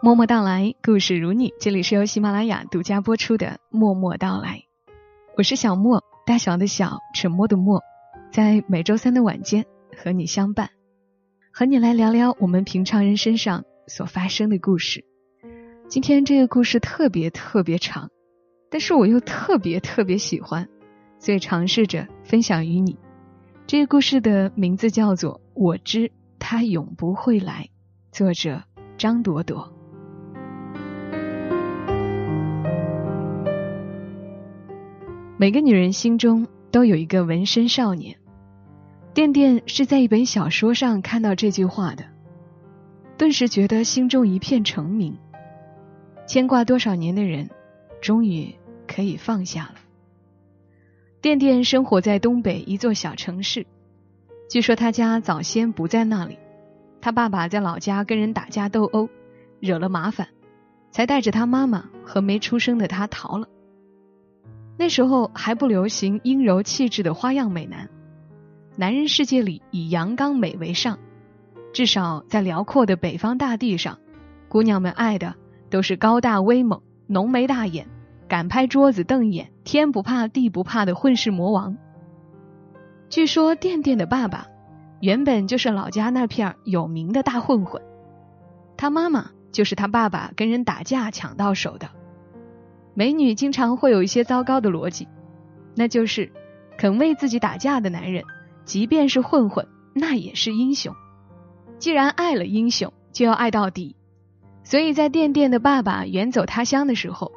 [0.00, 1.52] 默默到来，故事如你。
[1.58, 4.62] 这里是由喜马拉雅独家播出的《默默到来》，
[5.36, 7.82] 我是小莫，大小的小，沉默的默，
[8.30, 9.66] 在每周三的晚间
[9.96, 10.70] 和你相伴，
[11.52, 15.04] 和你来聊聊我们平常人身上所发生的故事。
[15.88, 18.08] 今天这个故事特别特别长，
[18.70, 20.68] 但是我又特别特别喜欢，
[21.18, 22.96] 所以尝试着分享于你。
[23.66, 27.68] 这个故事的名字叫做《我知他永不会来》，
[28.16, 28.62] 作者
[28.96, 29.74] 张朵朵。
[35.40, 38.16] 每个女人心中都有一个纹身少年。
[39.14, 42.04] 垫垫是在一本小说上看到这句话的，
[43.16, 45.16] 顿时觉得心中一片澄明。
[46.26, 47.48] 牵挂多少年的人，
[48.02, 48.52] 终于
[48.88, 49.74] 可以放下了。
[51.20, 53.64] 垫垫生活在东北一座小城市，
[54.50, 56.36] 据说他家早先不在那里，
[57.00, 59.08] 他爸爸在老家跟人打架斗殴，
[59.60, 60.26] 惹了麻烦，
[60.90, 63.48] 才带着他妈妈和没出生的他逃了。
[64.78, 67.90] 那时候还不流行阴柔气质的花样美男，
[68.76, 70.98] 男人世界里以阳刚美为上。
[71.72, 73.98] 至少在辽阔的北方大地上，
[74.48, 75.34] 姑娘们爱的
[75.68, 77.88] 都是高大威猛、浓眉大眼、
[78.28, 81.76] 敢拍桌子瞪眼、天不怕地不怕的混世魔王。
[83.10, 84.46] 据说垫垫的爸爸
[85.00, 87.82] 原本就是老家那片有名的大混混，
[88.76, 91.97] 他妈妈就是他爸爸跟人打架抢到手的。
[92.98, 95.06] 美女经常会有一些糟糕的逻辑，
[95.76, 96.32] 那就是
[96.76, 98.24] 肯为自己打架的男人，
[98.64, 100.92] 即便是混混，那也是英雄。
[101.78, 103.94] 既然爱了英雄，就要爱到底。
[104.64, 107.30] 所以在垫垫的爸爸远走他乡的时候，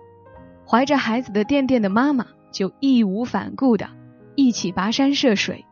[0.67, 3.87] 怀着孩子的垫垫的妈妈就义无反顾的
[4.33, 5.63] 一起跋山涉水，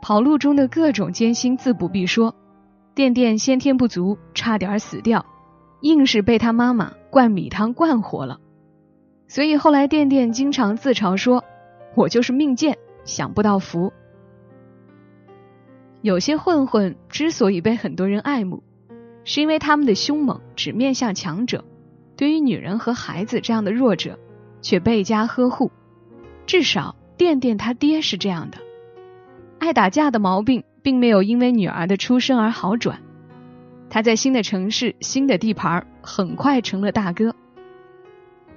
[0.00, 2.34] 跑路中的各种艰辛自不必说。
[2.94, 5.26] 垫垫先天不足，差点死掉，
[5.82, 8.40] 硬是被他妈妈灌米汤灌活了。
[9.28, 11.44] 所以后来，垫垫经常自嘲说
[11.94, 13.92] ：“我就是命贱，享不到福。”
[16.00, 18.62] 有些混混之所以被很多人爱慕，
[19.24, 21.62] 是因为他们的凶猛只面向强者，
[22.16, 24.18] 对于女人和孩子这样的弱者
[24.62, 25.70] 却倍加呵护。
[26.46, 28.58] 至少垫垫他爹是这样的。
[29.58, 33.02] 爱打架的毛病并没有因为女儿的出生而好转。
[33.90, 37.34] 他在新的城市、新的地盘，很快成了大哥。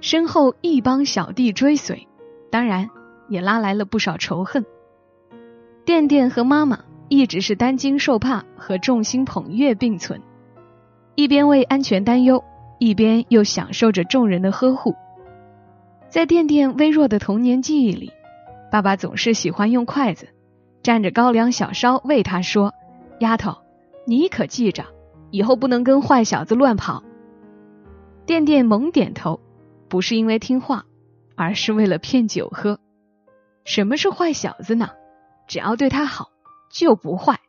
[0.02, 2.08] 身后一帮小弟追随，
[2.50, 2.90] 当然
[3.28, 4.66] 也拉来了不少仇恨。
[5.84, 10.20] 垫垫和妈妈一直是担惊受怕和众星捧月并存，
[11.14, 12.42] 一边为安全担忧，
[12.80, 14.96] 一边又享受着众人的呵护。
[16.08, 18.12] 在垫垫微弱的童年记忆里，
[18.72, 20.26] 爸爸总是喜欢用筷子
[20.82, 22.74] 蘸着高粱小烧喂他说
[23.20, 23.58] ：“丫头，
[24.04, 24.84] 你可记着，
[25.30, 27.04] 以后不能跟坏小子乱跑。”
[28.26, 29.38] 垫垫猛点头。
[29.92, 30.86] 不是因为听话，
[31.36, 32.80] 而是为了骗酒喝。
[33.66, 34.88] 什么是坏小子呢？
[35.46, 36.30] 只要对他好，
[36.70, 37.40] 就不坏。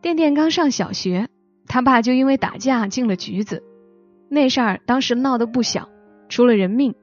[0.00, 1.28] 垫垫刚上小学，
[1.66, 3.64] 他爸就因为打架进了局子，
[4.28, 5.88] 那事儿当时闹得不小，
[6.28, 6.94] 出了人命。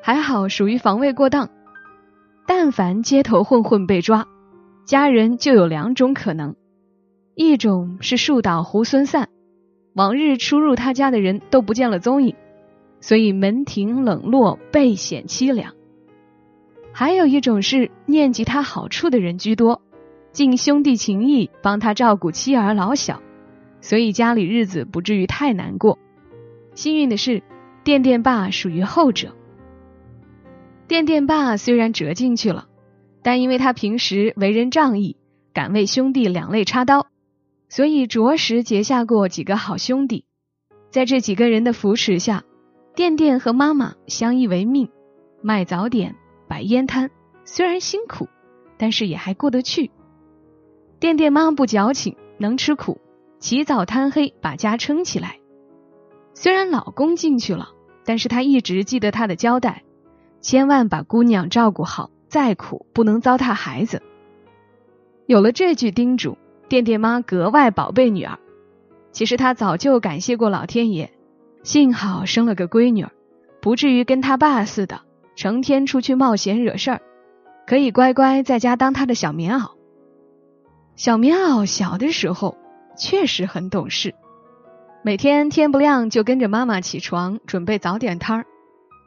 [0.00, 1.50] 还好属于防卫过当。
[2.46, 4.28] 但凡街头混混被抓，
[4.86, 6.54] 家人就有两种可能：
[7.34, 9.30] 一种是树倒猢狲散，
[9.96, 12.36] 往日出入他家的人都不见了踪影。
[13.04, 15.74] 所以门庭冷落，倍显凄凉。
[16.90, 19.82] 还有一种是念及他好处的人居多，
[20.32, 23.20] 尽兄弟情谊帮他照顾妻儿老小，
[23.82, 25.98] 所以家里日子不至于太难过。
[26.74, 27.42] 幸运的是，
[27.84, 29.34] 垫垫爸属于后者。
[30.88, 32.68] 垫垫爸虽然折进去了，
[33.22, 35.18] 但因为他平时为人仗义，
[35.52, 37.08] 敢为兄弟两肋插刀，
[37.68, 40.24] 所以着实结下过几个好兄弟。
[40.90, 42.44] 在这几个人的扶持下。
[42.94, 44.88] 店店和妈妈相依为命，
[45.42, 46.14] 卖早点、
[46.46, 47.10] 摆烟摊，
[47.44, 48.28] 虽然辛苦，
[48.78, 49.90] 但是也还过得去。
[51.00, 53.00] 店店妈不矫情，能吃苦，
[53.40, 55.40] 起早贪黑把家撑起来。
[56.34, 57.70] 虽然老公进去了，
[58.04, 59.82] 但是她一直记得他的交代，
[60.40, 64.02] 千万把姑娘照顾好，再苦不能糟蹋孩子。
[65.26, 68.38] 有了这句叮嘱，店店妈格外宝贝女儿。
[69.10, 71.12] 其实她早就感谢过老天爷。
[71.64, 73.06] 幸好生了个闺女，
[73.62, 75.00] 不至于跟他爸似的，
[75.34, 77.00] 成天出去冒险惹事儿，
[77.66, 79.70] 可以乖乖在家当他的小棉袄。
[80.94, 82.58] 小棉袄小的时候
[82.98, 84.14] 确实很懂事，
[85.02, 88.46] 每天天不亮就跟着妈妈起床准备早点摊儿，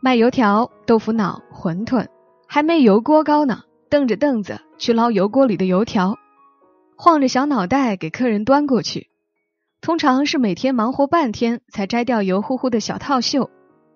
[0.01, 2.07] 卖油条、豆腐脑、馄饨，
[2.47, 6.17] 还没油锅高呢，蹬着凳子去捞油锅里的油条，
[6.97, 9.09] 晃着小脑袋给客人端过去。
[9.87, 13.49] 通常是每天忙活半天才摘掉油乎乎的小套袖，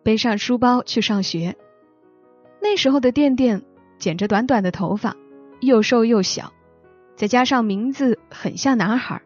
[0.03, 1.57] 背上书包去上学。
[2.61, 3.61] 那时候的垫垫
[3.99, 5.17] 剪着短短的头发，
[5.59, 6.53] 又瘦又小，
[7.17, 9.21] 再加上名字很像男孩，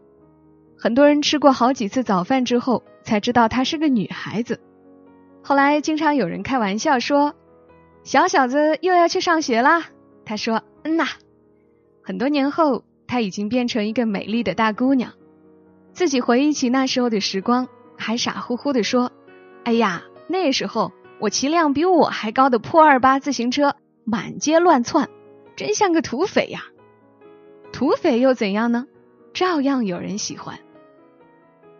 [0.75, 4.59] 很多人吃过好几次早饭之后才知道她是个女孩子。
[5.43, 7.35] 后来经常有人开玩笑说
[8.03, 9.83] ：“小小子又要去上学啦。”
[10.25, 11.05] 他说：“嗯呐。”
[12.01, 15.13] 很多年后，她已经变成一个美丽的大姑娘。
[15.95, 19.13] 自己回忆起那时候的时光，还傻乎乎的说
[19.63, 25.09] ：“哎呀，那时候我骑辆比我还高的破二八自行车，满街乱窜，
[25.55, 26.65] 真像个土匪呀！
[27.71, 28.87] 土匪又怎样呢？
[29.33, 30.59] 照样有人喜欢。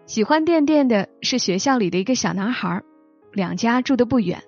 [0.06, 2.82] 喜欢垫垫的是学校里的一个小男孩，
[3.34, 4.42] 两家住的不远，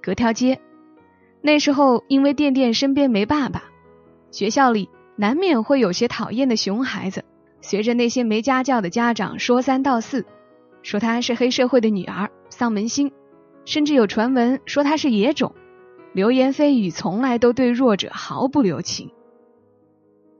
[0.00, 0.60] 隔条街。
[1.42, 3.64] 那时候因为垫垫身边没爸爸，
[4.30, 7.24] 学校里难免会有些讨厌的熊孩子。”
[7.68, 10.24] 随着那些没家教的家长说三道四，
[10.82, 13.12] 说她是黑社会的女儿，丧门星，
[13.66, 15.54] 甚至有传闻说她是野种，
[16.14, 19.10] 流言蜚语从来都对弱者毫不留情。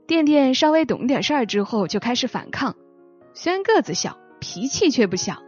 [0.06, 2.76] 垫垫稍微懂点事儿之后就开始反抗，
[3.34, 5.42] 虽然个子小，脾气却不小。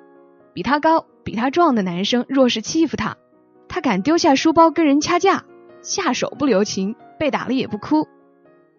[0.53, 3.17] 比他高、比他壮的男生若是欺负他，
[3.69, 5.47] 他敢丢下书包跟人掐架，
[5.81, 8.07] 下手不留情，被打了也不哭。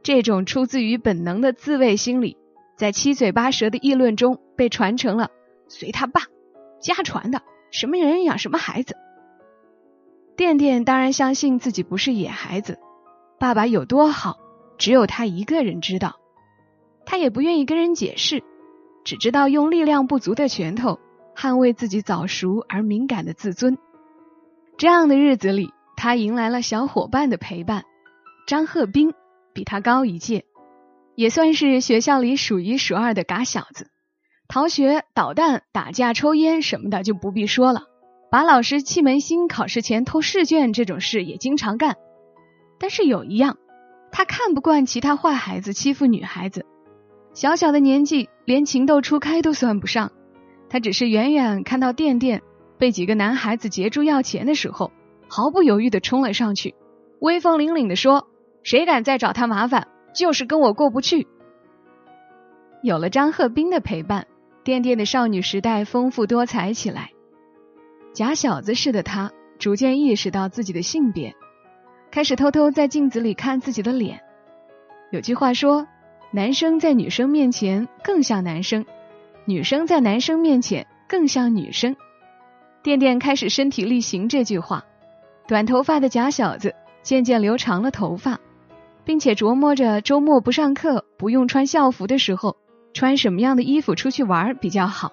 [0.03, 2.37] 这种出自于本能的自卫心理。
[2.81, 5.29] 在七嘴八舌的议论中，被传成了
[5.67, 6.21] 随他爸
[6.81, 8.95] 家传的什么人养什么孩子。
[10.35, 12.79] 垫垫当然相信自己不是野孩子，
[13.37, 14.39] 爸爸有多好，
[14.79, 16.15] 只有他一个人知道。
[17.05, 18.43] 他也不愿意跟人解释，
[19.03, 20.97] 只知道用力量不足的拳头
[21.35, 23.77] 捍卫自己早熟而敏感的自尊。
[24.77, 27.83] 这样的日子里，他迎来了小伙伴的陪伴。
[28.47, 29.13] 张鹤斌
[29.53, 30.45] 比他高一届。
[31.15, 33.87] 也算是学校里数一数二的嘎小子，
[34.47, 37.83] 逃学、捣蛋、打架、抽烟什么的就不必说了，
[38.31, 41.95] 把老师气门芯、考试前偷试卷这种事也经常干。
[42.79, 43.57] 但是有一样，
[44.11, 46.65] 他看不惯其他坏孩子欺负女孩子。
[47.33, 50.11] 小小的年纪，连情窦初开都算不上，
[50.69, 52.41] 他只是远远看到店店
[52.77, 54.91] 被几个男孩子截住要钱的时候，
[55.29, 56.73] 毫不犹豫的冲了上去，
[57.19, 58.27] 威风凛凛的说
[58.63, 61.27] ：“谁敢再找他麻烦？”就是跟我过不去。
[62.81, 64.27] 有了张鹤斌的陪伴，
[64.63, 67.11] 店店的少女时代丰富多彩起来。
[68.13, 71.35] 假小子似的他，逐渐意识到自己的性别，
[72.11, 74.19] 开始偷偷在镜子里看自己的脸。
[75.11, 75.87] 有句话说，
[76.31, 78.85] 男生在女生面前更像男生，
[79.45, 81.95] 女生在男生面前更像女生。
[82.83, 84.83] 店店开始身体力行这句话，
[85.47, 86.73] 短头发的假小子
[87.03, 88.39] 渐渐留长了头发。
[89.03, 92.57] 并且琢磨着周末不上课、不用穿校服的时候，
[92.93, 95.11] 穿什么样的衣服出去玩比较好。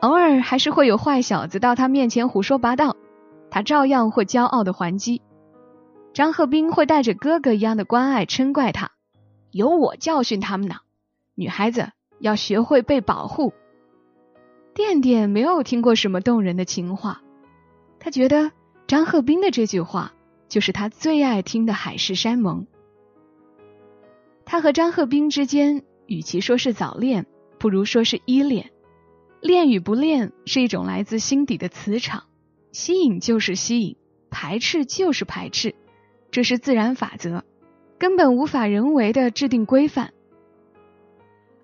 [0.00, 2.96] 偶尔还是会有坏小子到他面前胡说八道，
[3.50, 5.22] 他照样会骄傲的还击。
[6.12, 8.90] 张鹤斌会带着哥哥一样的关爱嗔怪他，
[9.50, 10.76] 有我教训他们呢。
[11.34, 13.52] 女孩子要学会被保护。
[14.74, 17.22] 垫垫没有听过什么动人的情话，
[18.00, 18.50] 他觉得
[18.86, 20.12] 张鹤斌的这句话
[20.48, 22.66] 就是他最爱听的海誓山盟。
[24.52, 27.24] 他和张鹤斌之间，与其说是早恋，
[27.58, 28.70] 不如说是依恋。
[29.40, 32.24] 恋与不恋是一种来自心底的磁场，
[32.70, 33.96] 吸引就是吸引，
[34.30, 35.74] 排斥就是排斥，
[36.30, 37.44] 这是自然法则，
[37.98, 40.12] 根本无法人为的制定规范。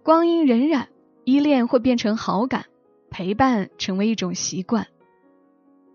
[0.02, 0.86] 光阴荏苒，
[1.24, 2.64] 依恋会变成好感，
[3.10, 4.86] 陪伴成为一种习惯。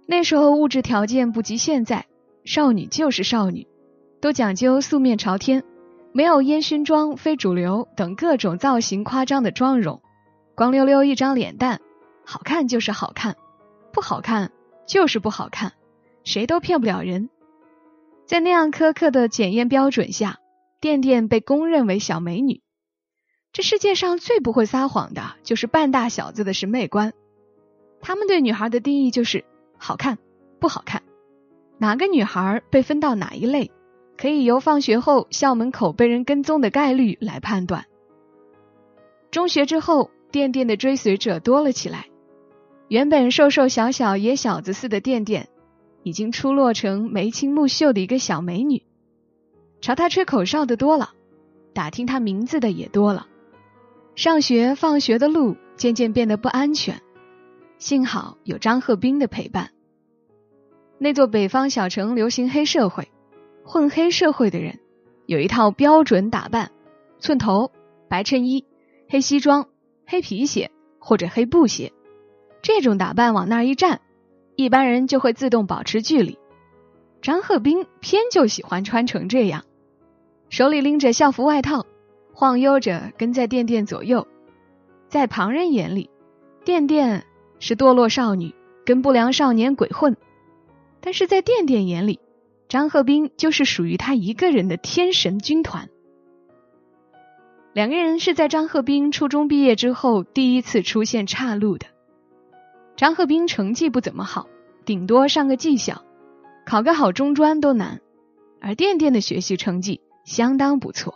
[0.06, 2.06] 那时候物质条件不及现在，
[2.46, 3.66] 少女就是少女，
[4.22, 5.64] 都讲究素面朝天。
[6.16, 10.02] 没有烟熏妆、非主流等各种造型夸张的妆容，
[10.56, 11.82] 光溜溜一张脸蛋，
[12.24, 13.36] 好看就是好看，
[13.92, 14.52] 不好看
[14.86, 15.74] 就是不好看，
[16.24, 17.30] 谁都骗不了人。
[18.28, 20.38] 在那样苛刻的检验标准下，
[20.80, 22.62] 店店被公认为小美女。
[23.52, 27.14] 这世界上最不会撒谎的就是半大小子的审美观，
[28.02, 29.46] 他们对女孩的定义就是
[29.80, 30.20] 好看
[30.60, 31.02] 不好看，
[31.80, 33.72] 哪个女孩被分到哪一类。
[34.18, 37.86] 可以由放学后校门口被人跟踪的概率来判断。
[39.32, 42.08] 中学之后，店店的追随者多了起来。
[42.88, 45.50] 原本瘦瘦小小野小子似的店店，
[46.04, 48.84] 已经出落成眉清目秀的一个小美女。
[49.82, 51.12] 朝她吹口哨的多了，
[51.74, 53.28] 打听她名字的也多了。
[54.16, 57.02] 上学放学的路渐渐变得不安全，
[57.80, 59.72] 幸好有张鹤斌的陪伴。
[61.00, 63.10] 那座北方小城流行黑社会。
[63.64, 64.80] 混黑社会的人
[65.26, 66.72] 有一套标准打扮：
[67.20, 67.72] 寸头、
[68.10, 68.66] 白衬衣、
[69.10, 69.68] 黑西装、
[70.06, 71.94] 黑皮鞋、或者黑布鞋，
[72.62, 74.02] 这种打扮往那儿一站，
[74.56, 76.38] 一般人就会自动保持距离。
[77.22, 79.64] 张鹤斌偏就喜欢穿成这样，
[80.50, 81.86] 手里拎着校服外套，
[82.34, 84.28] 晃悠着跟在店店左右。
[85.08, 86.10] 在旁人眼里，
[86.66, 87.26] 店店
[87.60, 88.54] 是堕落少女，
[88.86, 90.14] 跟不良少年鬼混；
[91.00, 92.20] 但是在店店眼里，
[92.74, 95.90] 张鹤斌就是属于他一个人的天神军团。
[97.72, 101.86] 两个人是在张鹤斌初中毕业之后第一次出现岔路的。
[102.98, 104.48] 张鹤斌成绩不怎么好，
[104.86, 106.04] 顶多上个技校，
[106.66, 108.02] 考个好中专都难。
[108.60, 111.14] 而店店的学习成绩相当不错。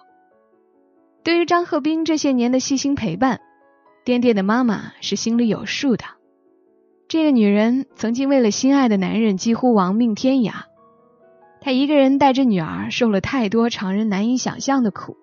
[1.24, 3.42] 对于张鹤斌这些年的细心陪伴，
[4.06, 6.06] 店店的妈妈是心里有数的。
[7.08, 10.66] 这个女人曾经为了心爱的男人几乎亡命天涯，
[11.60, 15.18] 她一个人带着女儿受了太多常人难以想象的苦。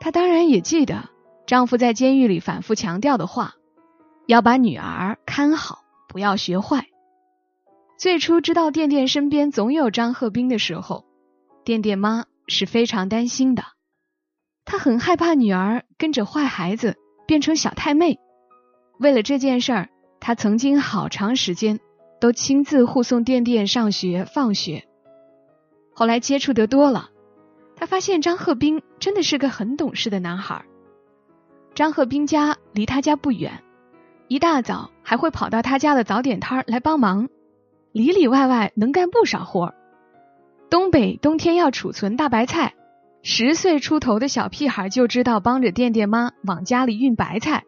[0.00, 1.08] 她当然也记得
[1.46, 3.54] 丈夫在监狱里反复强调的话：
[4.26, 6.86] 要把女儿看好，不要学坏。
[7.98, 11.04] 最初知道店店身边总有张鹤斌的时候，
[11.64, 13.64] 店店妈是非常担心的。
[14.64, 18.18] 她很害怕女儿跟着坏孩子变成小太妹。
[18.98, 19.88] 为了这件事儿，
[20.20, 21.80] 她曾经好长时间
[22.20, 24.86] 都亲自护送店店上学放学。
[25.94, 27.10] 后来接触得多了。
[27.76, 30.64] 他发现张鹤斌真的是个很懂事的男孩。
[31.74, 33.64] 张鹤斌家离他家不远，
[34.28, 37.28] 一大早还会跑到他家的早点摊来帮忙，
[37.90, 39.74] 里里外外能干不少活儿。
[40.70, 42.74] 东北冬天要储存大白菜，
[43.22, 47.64] 十岁出头的小屁孩就知道帮着垫垫妈往家里运白菜，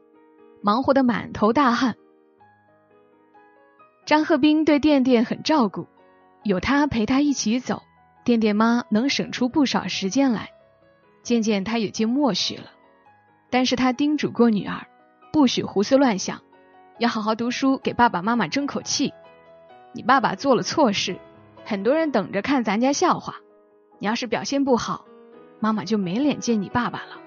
[0.62, 1.96] 忙活的满头大汗。
[4.04, 5.88] 张鹤斌对垫垫很照顾，
[6.44, 7.82] 有他陪他一起走。
[8.26, 10.50] 店店妈能省出不少时间来，
[11.22, 12.72] 渐渐她有些默许了。
[13.50, 14.88] 但是她叮嘱过女儿，
[15.32, 16.42] 不许胡思乱想，
[16.98, 19.12] 要好好读书，给爸爸妈妈争口气。
[19.92, 21.20] 你爸爸做了错事，
[21.64, 23.36] 很多人等着看咱家笑话。
[24.00, 25.04] 你要是表现不好，
[25.60, 27.20] 妈妈就没脸见你爸爸了。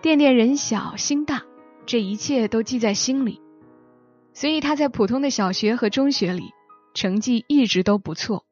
[0.00, 1.42] 店店人小心大，
[1.84, 3.42] 这一切都记在心里，
[4.32, 6.54] 所以他在普通的小学和中学里
[6.94, 8.46] 成绩一直都不错。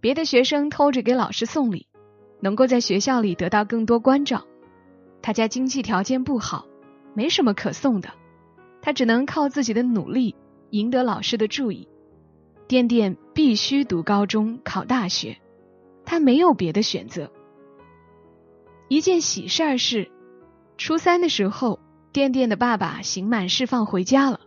[0.00, 1.88] 别的学生偷着给老师送礼，
[2.40, 4.44] 能够在学校里得到更多关照。
[5.20, 6.66] 他家经济条件不好，
[7.14, 8.10] 没什么可送的，
[8.80, 10.36] 他只能靠自己的努力
[10.70, 11.88] 赢得老师的注意。
[12.68, 15.38] 垫垫必须读高中考大学，
[16.04, 17.32] 他没有别的选择。
[18.88, 20.10] 一件喜事儿是，
[20.76, 21.80] 初三的时候，
[22.12, 24.40] 垫垫的爸爸刑满释放回家了，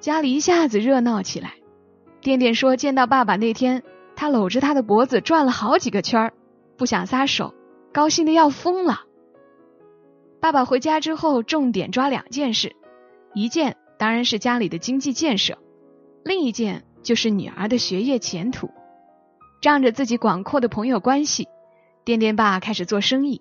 [0.00, 1.54] 家里一下子热闹起来。
[2.20, 3.82] 垫垫说，见到爸爸那天。
[4.20, 6.34] 他搂着他的脖子转了好几个圈儿，
[6.76, 7.54] 不想撒手，
[7.90, 9.04] 高兴的要疯了。
[10.40, 12.76] 爸爸回家之后，重点抓两件事，
[13.32, 15.56] 一件当然是家里的经济建设，
[16.22, 18.68] 另一件就是女儿的学业前途。
[19.62, 21.48] 仗着自己广阔的朋友关系，
[22.04, 23.40] 店店爸开始做生意，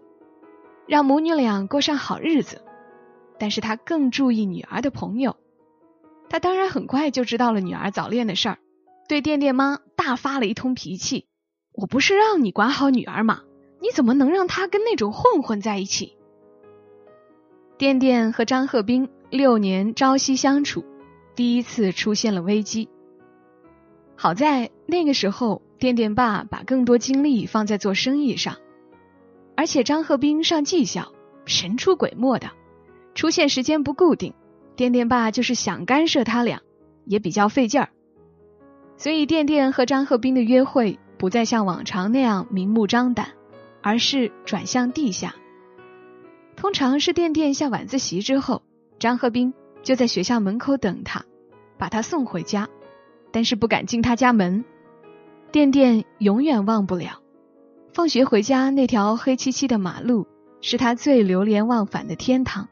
[0.88, 2.64] 让母女俩过上好日子。
[3.38, 5.36] 但是他更注意女儿的朋友，
[6.30, 8.60] 他当然很快就知道了女儿早恋的事儿。
[9.10, 11.26] 对店店妈大发了一通脾气，
[11.74, 13.42] 我不是让你管好女儿吗？
[13.82, 16.16] 你怎么能让她跟那种混混在一起？
[17.80, 20.86] 店店和张鹤斌六年朝夕相处，
[21.36, 22.88] 第一次出现了危机。
[24.16, 28.58] 好在那个时候，店店爸把更多精力放在做生意上，
[29.58, 31.12] 而且张鹤斌上技校，
[31.46, 32.52] 神出鬼没的，
[33.16, 34.36] 出现时间不固定，
[34.76, 36.62] 店店爸就是想干涉他俩，
[37.06, 37.90] 也比较费劲儿。
[39.00, 43.30] 所以，店店和张鹤斌的约会不再像往常那样明目张胆，
[43.82, 45.36] 而是转向地下。
[46.58, 48.62] 通常是店店下晚自习之后，
[49.00, 49.54] 张鹤斌
[49.84, 51.24] 就在学校门口等他，
[51.78, 52.68] 把他送回家，
[53.32, 54.66] 但是不敢进他家门。
[55.50, 57.22] 店店永远忘不了，
[57.94, 60.28] 放学回家那条黑漆漆的马路
[60.60, 62.68] 是他最流连忘返的天堂。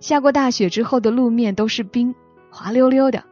[0.00, 2.14] 下过大雪之后的路面都是冰，
[2.50, 3.24] 滑溜溜的。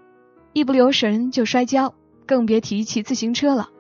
[0.53, 1.95] 一不留神就摔跤，
[2.27, 3.71] 更别提骑自行车了。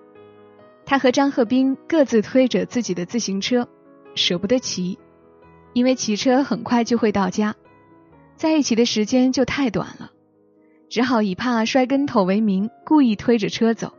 [0.87, 3.69] 他和张鹤斌各自推着自己的自行车，
[4.15, 4.99] 舍不得骑，
[5.73, 7.55] 因为骑车很快就会到家，
[8.37, 10.11] 在一起的时间就太短了，
[10.89, 13.93] 只好以怕摔跟头为名，故意推着车走。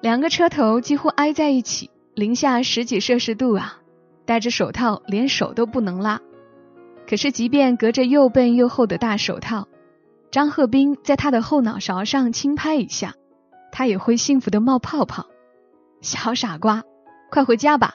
[0.00, 3.80] 两个车头几乎挨在一起，零下十几摄氏度啊！
[4.24, 6.20] 戴着手套，连手都不能拉。
[7.08, 9.66] 可是，即便隔着又笨又厚的大手套，
[10.30, 13.14] 张鹤斌在他的后脑勺上轻拍一下，
[13.72, 15.26] 他也会幸福的冒泡泡。
[16.00, 16.84] 小傻瓜，
[17.30, 17.94] 快回家吧！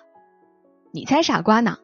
[0.92, 1.78] 你才傻瓜呢！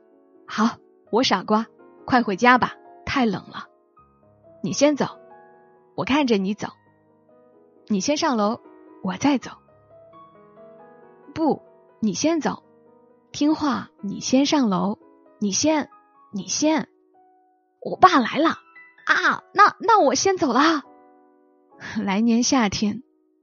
[0.48, 0.78] 好，
[1.12, 1.68] 我傻瓜，
[2.06, 2.74] 快回家吧，
[3.06, 3.68] 太冷了。
[4.62, 5.20] 你先走，
[5.96, 6.70] 我看着你走。
[7.88, 8.60] 你先上楼，
[9.04, 9.52] 我再走。
[11.34, 11.62] 不，
[12.00, 12.64] 你先走，
[13.32, 14.98] 听话，你先上楼，
[15.40, 15.90] 你先，
[16.32, 16.90] 你先。
[17.82, 18.58] 我爸来了
[19.14, 20.84] 啊，那那我先走了。
[22.04, 23.02] 来年夏天，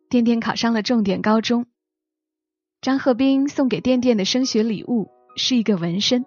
[0.08, 1.66] 垫垫考上了重点高中。
[2.80, 6.24] 张鹤斌送给垫垫的升学礼物是一个纹身。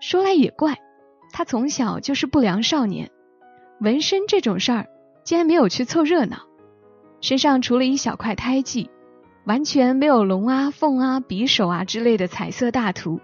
[0.00, 0.78] 说来也怪，
[1.32, 3.10] 他从小就是不良少年，
[3.80, 4.86] 纹身这种事儿
[5.24, 6.46] 竟然没有去凑热闹。
[7.20, 8.88] 身上除了一小块胎记，
[9.46, 13.20] 完全没有龙啊、凤啊、匕首啊之类的彩色大图。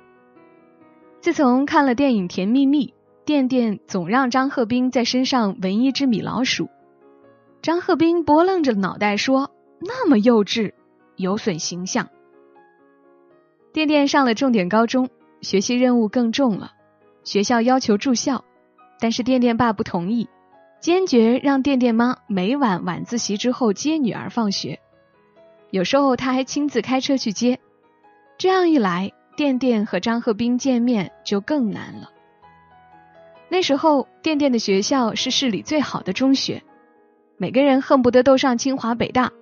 [1.21, 2.87] 自从看了电影《甜蜜蜜》，
[3.31, 6.69] 垫垫总让张鹤斌在身上纹一只米老鼠。
[7.63, 10.73] 张鹤斌拨楞着脑袋说：“那么幼稚，
[11.15, 12.09] 有损形象。”
[13.73, 15.11] 垫垫上了重点高中，
[15.43, 16.73] 学习任务更重了，
[17.23, 18.45] 学校要求住校，
[18.99, 20.29] 但是垫垫爸不同意。
[20.81, 24.81] 坚决让垫垫妈每晚晚自习之后接女儿放学，
[25.71, 27.61] 有时候他还亲自开车去接。
[28.39, 32.11] 这样一来，垫垫和张鹤斌见面就更难了。
[33.53, 36.63] 那时候，垫垫的学校是市里最好的中学，
[37.37, 39.33] 每个人恨不得都上清华北大，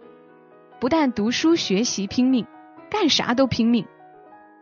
[0.80, 2.46] 不但读书学习拼命，
[2.90, 3.86] 干啥都拼命。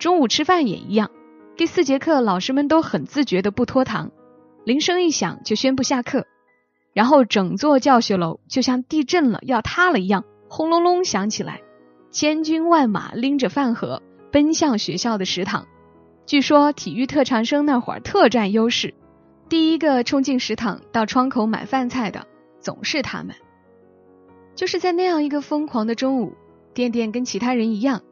[0.00, 1.12] 中午吃饭也一样，
[1.56, 4.10] 第四节课老师们都很自觉的不拖堂，
[4.64, 6.26] 铃声一响就宣布下课。
[6.92, 11.60] 然后整座教学楼就像地震了要塌了一样，轰隆隆响起来，
[12.10, 15.66] 千军万马拎着饭盒奔向学校的食堂。
[16.26, 18.94] 据说体育特长生那会儿特占优势，
[19.48, 22.26] 第一个冲进食堂到窗口买饭菜的
[22.60, 23.36] 总是他们。
[24.56, 26.32] 就是在那样一个疯狂的中午，
[26.74, 28.02] 垫垫跟其他人一样，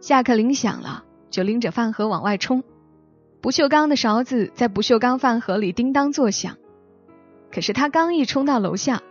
[0.00, 2.62] 下课铃响了就拎着饭盒往外冲，
[3.40, 6.56] 不锈钢的勺子在不锈钢饭盒里叮当作响。
[7.50, 9.02] 可是他刚一冲到楼下，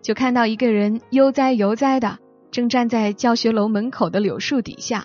[0.00, 2.18] 就看到一个人悠哉悠哉的
[2.50, 5.04] 正站在教学楼门口的柳树底下，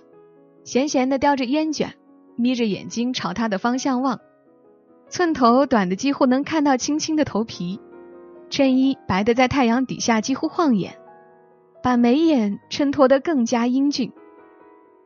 [0.64, 1.94] 闲闲的叼着烟卷，
[2.38, 4.20] 眯着眼睛朝他的方向望。
[5.10, 7.80] 寸头短的几乎能看到青青的头皮，
[8.50, 11.00] 衬衣白的在太阳底下几乎晃眼，
[11.82, 14.12] 把眉眼衬托得更加英俊。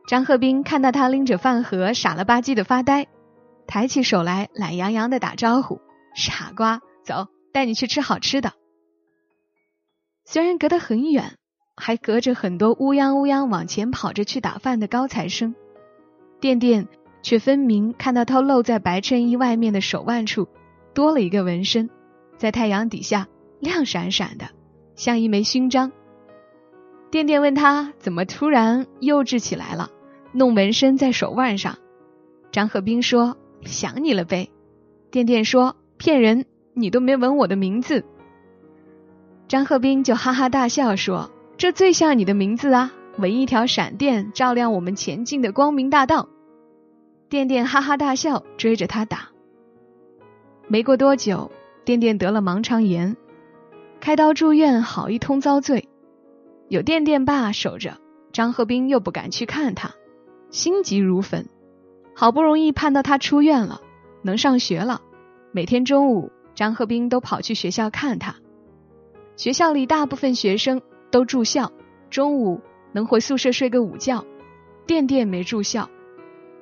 [0.06, 3.06] 张鹤斌看到他拎着饭盒傻了吧唧的发呆，
[3.66, 5.80] 抬起手来懒洋洋的打招呼
[6.14, 8.54] ：“傻瓜，走。”带你去吃好吃的，
[10.24, 11.36] 虽然隔得很远，
[11.76, 15.54] 还隔着很多乌泱乌泱往前跑着去打饭的高材生，
[16.40, 16.88] 店店
[17.22, 20.48] 却分明看到他露在白衬衣外面的手腕处
[20.92, 21.88] 多了一个纹身，
[22.36, 23.28] 在太阳底下
[23.60, 24.50] 亮闪闪的，
[24.94, 25.92] 像一枚勋章。
[27.10, 29.90] 垫垫问他怎么突然幼稚起来了，
[30.32, 31.78] 弄纹身在手腕上。
[32.50, 34.50] 张鹤斌说想你了呗。
[35.10, 36.44] 垫垫说骗人。
[36.74, 38.02] 你都没纹我的名字，
[39.46, 42.94] 张鹤斌就哈哈大笑说：“这最像你的名字啊！
[43.18, 46.30] 纹一条闪电，照亮我们前进的光明大道。”
[47.32, 49.30] 垫垫哈哈大笑，追着他打。
[50.68, 51.50] 没过多久，
[51.82, 53.16] 垫垫得了盲肠炎，
[54.00, 55.88] 开刀住院，好一通遭罪。
[56.68, 57.96] 有垫垫爸守着，
[58.34, 59.92] 张鹤斌又不敢去看他，
[60.50, 61.48] 心急如焚。
[62.14, 63.80] 好不容易盼到他出院了，
[64.20, 65.00] 能上学了，
[65.52, 66.30] 每天中午。
[66.54, 68.34] 张鹤斌都跑去学校看他。
[69.38, 71.72] 学校里大部分学生都住校，
[72.10, 72.60] 中午
[72.92, 74.26] 能回宿舍睡个午觉。
[74.86, 75.88] 垫垫没住校，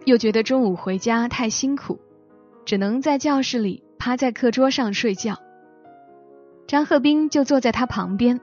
[0.05, 2.01] 又觉得中午回家太辛苦，
[2.65, 5.37] 只能在教室里趴在课桌上睡觉。
[6.67, 8.41] 张鹤斌就坐在他旁边，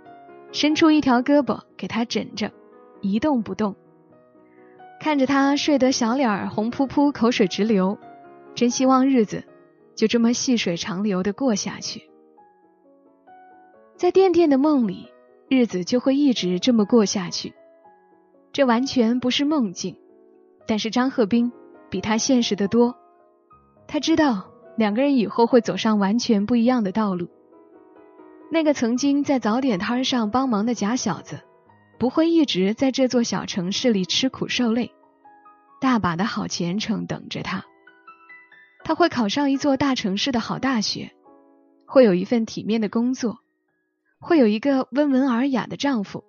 [0.51, 2.51] 伸出一条胳膊给他枕着，
[3.01, 3.75] 一动不动，
[4.99, 7.97] 看着他睡得小脸红扑扑、口水直流，
[8.53, 9.43] 真希望日子。
[9.95, 12.03] 就这么细水长流的过下去，
[13.95, 15.07] 在垫垫的梦里，
[15.49, 17.55] 日子就会一直这么过下去。
[18.53, 19.97] 这完全不是梦境，
[20.67, 21.51] 但是张鹤斌
[21.89, 22.95] 比他现实的多。
[23.87, 27.29] 他知道两个人以后会走上完全不一样的道路。
[28.51, 31.41] 那个曾经在早点摊上帮忙的假小子，
[31.97, 34.91] 不会一直在这座小城市里吃苦受累，
[35.81, 37.65] 大把的好前程等着他。
[38.83, 41.11] 他会考上一座大城市的好大学，
[41.85, 43.39] 会有一份体面的工作，
[44.19, 46.23] 会有一个温文尔雅的丈夫，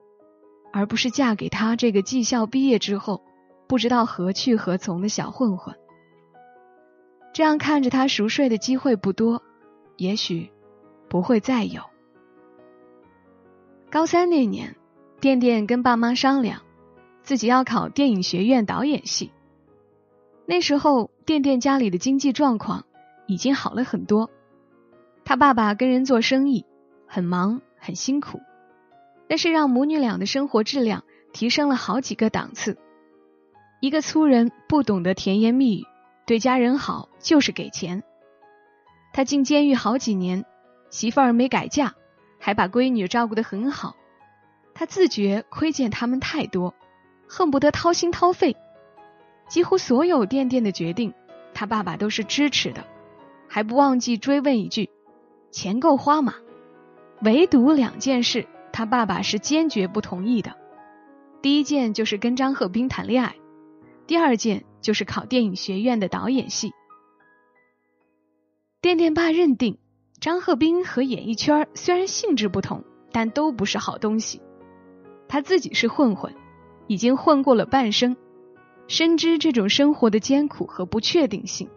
[0.73, 3.23] 而不是嫁给他这个技校毕业之后
[3.69, 5.77] 不知道何去何从的小混混。
[7.33, 9.43] 这样看着他熟睡的机会不多，
[9.97, 10.51] 也许
[11.09, 11.83] 不会再有。
[13.91, 14.75] 高三那年，
[15.21, 16.63] 垫垫跟爸妈商量，
[17.23, 19.33] 自己要考电影学院导演系。
[20.47, 22.87] 那时候，垫垫家里的经济状况
[23.27, 24.31] 已经好了很多，
[25.25, 26.65] 他爸爸跟人做生意，
[27.07, 28.41] 很忙很辛苦，
[29.29, 31.05] 但是让母女俩的生活质量
[31.35, 32.79] 提升了好几个档次。
[33.81, 35.87] 一个粗人不懂得甜言蜜语，
[36.27, 38.03] 对家人好就是给钱。
[39.13, 40.45] 他进监狱好几年，
[40.91, 41.95] 媳妇儿没改嫁，
[42.39, 43.95] 还把闺女照顾得很好。
[44.75, 46.75] 他自觉亏欠他们太多，
[47.29, 48.57] 恨不得掏心掏肺。
[49.49, 51.15] 几乎所有店店的决定，
[51.55, 52.85] 他爸爸都是支持的，
[53.49, 54.91] 还不忘记追问一句
[55.51, 56.35] ：“钱够花吗？”
[57.23, 60.55] 唯独两件事，他爸爸是坚决不同意的。
[61.43, 63.35] 第一件就是跟张鹤斌谈恋爱。
[64.09, 66.73] 第二件就是考电影学院的导演系。
[68.81, 69.77] 电电爸认定
[70.19, 74.41] 张鹤斌和演艺圈虽然性质不同，但都不是好东西。
[75.29, 76.35] 他自己是混混，
[76.87, 78.17] 已经混过了半生，
[78.87, 81.69] 深知这种生活的艰苦和不确定性。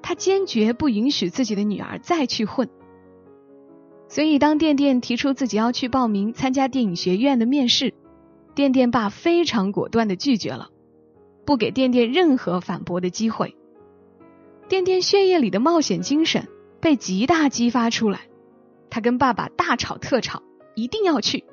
[0.00, 2.70] 他坚决不允许自己的女儿再去混。
[4.08, 7.94] 所以，当电电提出自己要去报名参加电影学院的面试，
[8.54, 10.70] 电电爸非常果断的拒绝了。
[11.44, 13.56] 不给店店任何反驳的机会，
[14.68, 16.48] 店店血液里的冒险精神
[16.80, 18.20] 被极大激发出来。
[18.90, 20.42] 他跟爸爸大吵特吵，
[20.74, 21.44] 一定要去。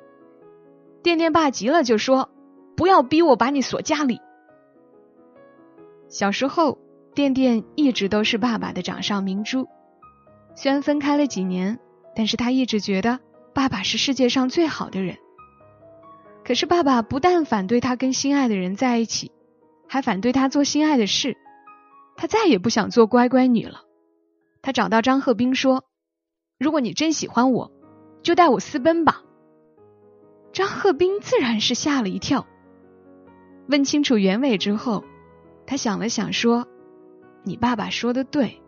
[1.02, 2.30] 店店爸急了，就说
[2.76, 4.20] ：“不要逼我把你锁家里。”
[6.08, 6.78] 小时候，
[7.14, 9.66] 店店一直都是爸爸的掌上明珠。
[10.54, 11.80] 虽然分开了几年，
[12.14, 13.18] 但是他一直觉得
[13.52, 15.16] 爸爸是世界上最好的人。
[16.44, 19.32] 可是爸爸不但反对他跟心爱的人在一起。
[19.92, 21.36] 还反对他做心爱的事，
[22.16, 23.82] 他再也不想做乖乖女了。
[24.62, 25.84] 他找到张鹤斌说
[26.58, 27.70] ：“如果你真喜欢我，
[28.22, 29.22] 就带我私奔吧。”
[30.54, 32.46] 张鹤斌自然是吓了一跳。
[33.68, 35.04] 问清楚原委之后，
[35.66, 36.66] 他想了想说
[37.44, 38.62] ：“你爸爸说的对。”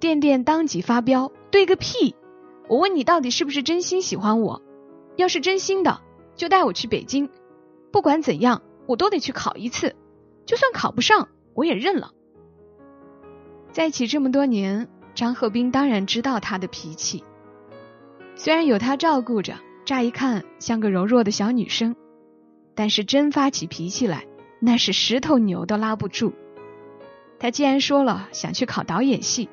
[0.00, 2.16] 店店当即发飙：“对个屁！
[2.66, 4.62] 我问你到底是不是真心喜欢我？
[5.16, 6.00] 要是真心的，
[6.34, 7.28] 就带我去北京。
[7.92, 9.94] 不管怎样。”我都得去考一次，
[10.46, 12.12] 就算考不上，我也认了。
[13.70, 17.22] 在一起这么多年，张鹤斌当然知道他的脾气。
[18.34, 21.96] 虽然有他照顾着，乍一看像个柔弱的小女生，
[22.74, 24.26] 但是真发起脾气来，
[24.58, 26.32] 那是十头牛都拉不住。
[27.38, 29.50] 他既然说了想去考导演系，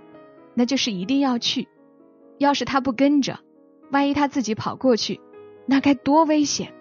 [0.54, 1.67] 那就是一定要去。
[2.38, 3.39] 要是他不跟着，
[3.91, 5.19] 万一他自己跑过去，
[5.65, 6.74] 那该多危险！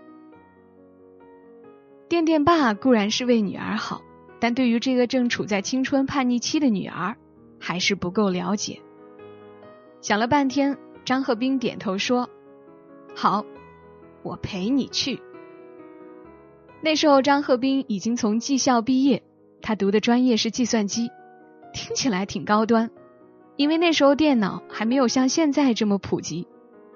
[2.14, 4.00] 店店爸固然是为女儿好，
[4.38, 7.16] 但对于这个正处在青春叛逆期的女儿，
[7.58, 8.80] 还是不够了解。
[10.00, 12.30] 想了半天，张鹤斌点头说
[13.16, 13.44] ：“好，
[14.22, 15.20] 我陪你去。”
[16.80, 19.24] 那时候张鹤斌已经从技校毕业，
[19.60, 21.10] 他读的专业是计算机，
[21.72, 22.92] 听起来挺高端。
[23.56, 26.46] 因为那时候电脑还没有像现在这么普及，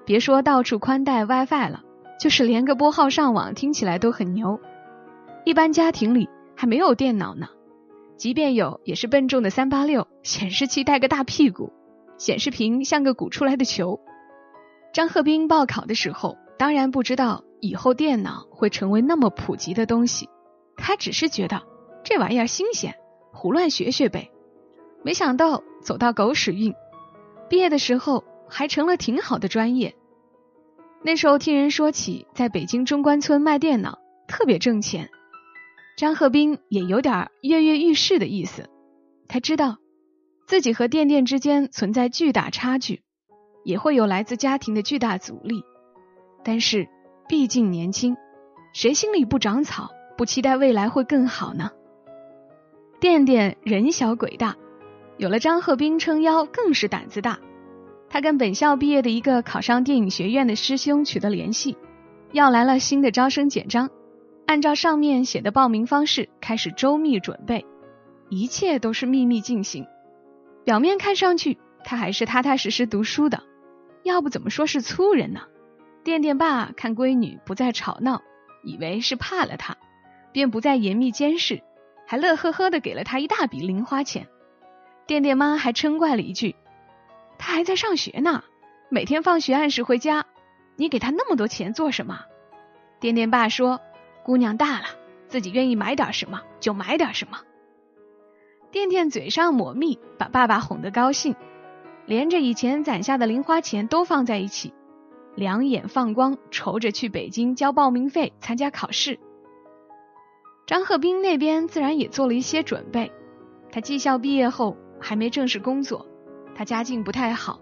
[0.05, 1.83] 别说到处宽带 WiFi 了，
[2.21, 4.61] 就是连个拨号上网，听起来都很牛。
[5.45, 7.47] 一般家庭里还没有电脑呢，
[8.17, 11.71] 即便有，也是笨重的三八六，显示器带个大屁股，
[12.17, 13.99] 显示屏像个鼓出来的球。
[14.93, 20.29] 张鹤斌报考的时候，当然不知道以后电脑会成为那么普及的东西，
[20.75, 21.61] 他只是觉得
[22.03, 22.95] 这玩意儿新鲜，
[23.31, 24.29] 胡乱学学呗。
[25.03, 26.73] 没想到走到狗屎运，
[27.49, 29.95] 毕业的时候还成了挺好的专业。
[31.01, 35.09] 那时候听人说起，在北京中关村卖电脑特别挣钱。
[35.99, 38.69] 张鹤斌也有点跃跃欲试的意思，
[39.27, 39.79] 他知道
[40.47, 43.01] 自己和店店之间存在巨大差距，
[43.65, 45.61] 也会有来自家庭的巨大阻力。
[46.41, 46.87] 但是
[47.27, 48.15] 毕竟年轻，
[48.71, 51.71] 谁心里不长草，不期待未来会更好呢？
[53.01, 54.55] 店店人小鬼大，
[55.17, 57.41] 有了张鹤斌撑腰，更是胆子大。
[58.09, 61.77] 他跟本校毕业的一个考上电影学院的师兄取得联系，
[62.31, 63.89] 要来了新的招生简章。
[64.49, 67.67] 按照上面写的报名方式开始周密准备，
[68.29, 69.85] 一切都是秘密进行。
[70.65, 73.43] 表面看上去他还是踏踏实实读书的，
[74.01, 75.41] 要不怎么说是粗人呢？
[76.03, 78.23] 店店爸看闺女不再吵闹，
[78.63, 79.77] 以为是怕了他，
[80.31, 81.61] 便不再严密监视，
[82.07, 84.27] 还乐呵呵的给了他一大笔零花钱。
[85.05, 86.55] 店店妈还嗔怪了一句
[87.37, 88.43] ：“他还在上学呢，
[88.89, 90.25] 每天放学按时回家，
[90.75, 92.21] 你给他那么多钱做什么？”
[92.99, 93.79] 店店爸说。
[94.29, 94.85] 姑娘大了，
[95.27, 97.39] 自己愿意买点什么就买点什么。
[98.69, 101.35] 店店嘴上抹蜜，把爸爸哄得高兴，
[102.05, 104.71] 连着以前攒下的零花钱都放在一起，
[105.33, 109.17] 两眼放光，愁着去北京交报名费参加考试。
[110.67, 113.11] 张鹤斌那边自然也做了一些准备，
[113.71, 116.05] 他技校毕业后还没正式工作，
[116.53, 117.59] 他家境不太好，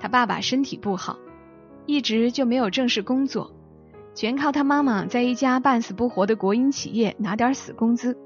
[0.00, 1.16] 他爸爸身体不好，
[1.86, 3.54] 一直就没有正式工作，
[4.14, 8.16] 全靠他妈妈在一家半死不活的国营企业拿点死工资。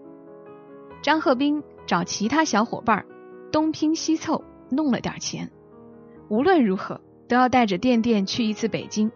[1.02, 3.06] 张鹤斌找其他小伙伴
[3.52, 5.50] 东拼西凑弄了点钱，
[6.28, 9.12] 无论如何都要带着电电去一次北京。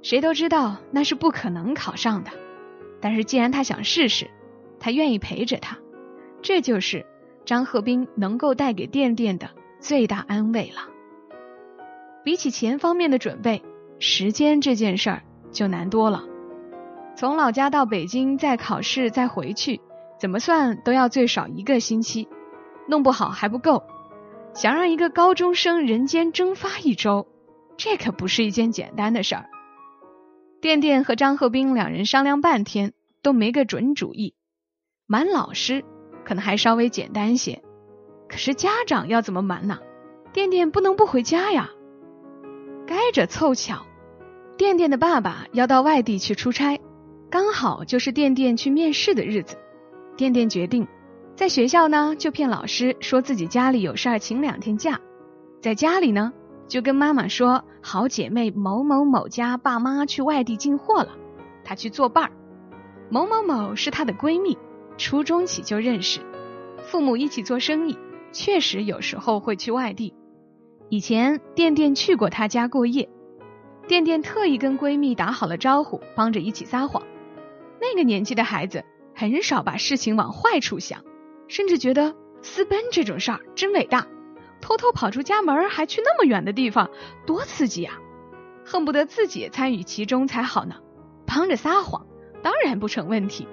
[0.00, 2.30] 谁都知道那是不可能考上的，
[3.00, 4.30] 但是既然他想试试，
[4.78, 5.78] 他愿意陪着他，
[6.42, 7.04] 这就是
[7.44, 10.88] 张鹤斌能够带给电电的最大安慰了。
[12.22, 13.62] 比起钱方面的准备，
[13.98, 15.22] 时间这件事儿
[15.54, 16.24] 就难多了。
[17.16, 19.80] 从老家到北京再考试再回去，
[20.20, 22.28] 怎么算都要最少一个星期，
[22.88, 23.84] 弄不好还不够。
[24.52, 27.26] 想让一个高中生人间蒸发一周，
[27.76, 29.46] 这可不是一件简单的事儿。
[30.60, 34.34] 电电和张鹤斌两人商量半天都没个准主意。
[35.06, 35.84] 瞒老师
[36.24, 37.62] 可能还稍微简单些，
[38.28, 39.78] 可是家长要怎么瞒呢？
[40.32, 41.70] 电电不能不回家呀。
[42.86, 43.86] 该着凑巧，
[44.56, 46.80] 电电的爸爸要到外地去出差，
[47.28, 49.56] 刚好就是电电去面试的日子。
[50.16, 50.86] 电电决定
[51.34, 54.94] 在学校呢就骗老师说自己家里有事儿，请两天假；
[55.60, 56.32] 在家里呢
[56.68, 61.08] 就跟妈妈说好姐妹某某某家爸妈去外地进货了，
[61.64, 62.30] 她去作伴儿。
[63.10, 64.56] 某某某是她的闺蜜，
[64.96, 66.20] 初中起就认识，
[66.86, 67.98] 父母一起做生意，
[68.30, 70.14] 确实有时候会去外地。
[70.90, 73.08] 以前电电去过她家过夜，
[73.86, 77.02] 电电特意跟闺蜜打好了招呼，帮着一起撒谎。
[77.80, 81.04] 那个年纪的孩子很少把事情往坏处想，
[81.48, 84.06] 甚至觉得私奔这种事儿真伟大，
[84.60, 86.90] 偷偷跑出家门还去那么远的地方，
[87.26, 87.98] 多刺激啊！
[88.64, 90.76] 恨不得自己也参与其中才好呢。
[91.26, 92.06] 帮着撒谎
[92.42, 93.46] 当然不成问题。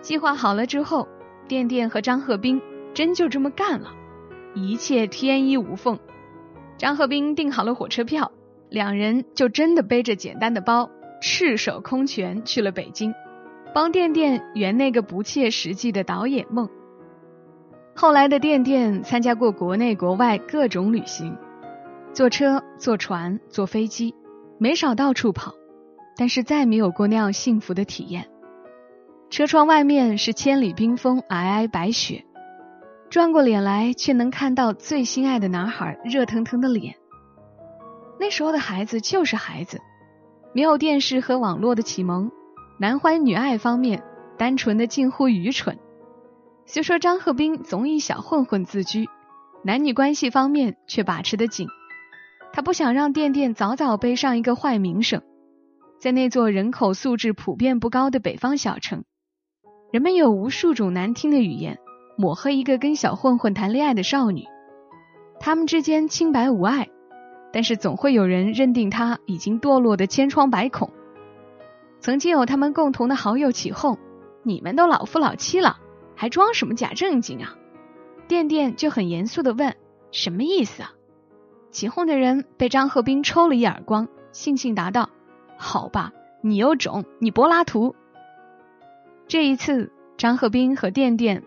[0.00, 1.06] 计划好了之后，
[1.46, 2.62] 电电和张鹤斌
[2.94, 3.92] 真就这么干了，
[4.54, 5.98] 一切天衣无缝。
[6.78, 8.32] 张鹤斌订好了火车票，
[8.70, 10.88] 两人就真的背着简单的包，
[11.20, 13.12] 赤手空拳去了北京，
[13.74, 16.68] 帮电电圆那个不切实际的导演梦。
[17.96, 21.36] 后来的电电参加过国内国外各种旅行，
[22.12, 24.14] 坐车、坐船、坐飞机，
[24.58, 25.52] 没少到处跑，
[26.16, 28.28] 但是再没有过那样幸福的体验。
[29.30, 32.24] 车窗外面是千里冰封，皑皑白雪。
[33.10, 36.94] 转过脸来，却能看到最心爱的男孩热腾腾的脸。
[38.20, 39.80] 那时候的孩子就是孩子，
[40.52, 42.30] 没有电视和网络的启蒙，
[42.78, 44.02] 男欢女爱方面
[44.36, 45.78] 单纯的近乎愚蠢。
[46.66, 49.08] 虽说张鹤斌总以小混混自居，
[49.64, 51.66] 男女关系方面却把持得紧。
[52.52, 55.22] 他不想让电电早早背上一个坏名声。
[55.98, 59.04] 在那座人口素质普遍不高的北方小城，
[59.92, 61.78] 人们有无数种难听的语言。
[62.18, 64.44] 抹黑一个跟小混混谈恋爱的少女，
[65.40, 66.90] 他们之间清白无碍，
[67.52, 70.90] 但是总会有人认定他已经堕落的千疮百孔。
[71.98, 73.98] 曾经有他们共同的好友起哄
[74.42, 75.78] ：“你们都老夫老妻了，
[76.14, 77.56] 还装什么假正经啊？”
[78.28, 79.76] 电电就很严肃的问
[80.12, 80.92] ：“什么意思啊？”
[81.70, 85.10] 起哄的人被张鹤斌抽了一耳光，悻悻答道
[85.58, 87.94] ：“好吧，你有种，你柏拉图。”
[89.28, 91.42] 这一次，张鹤斌和电电。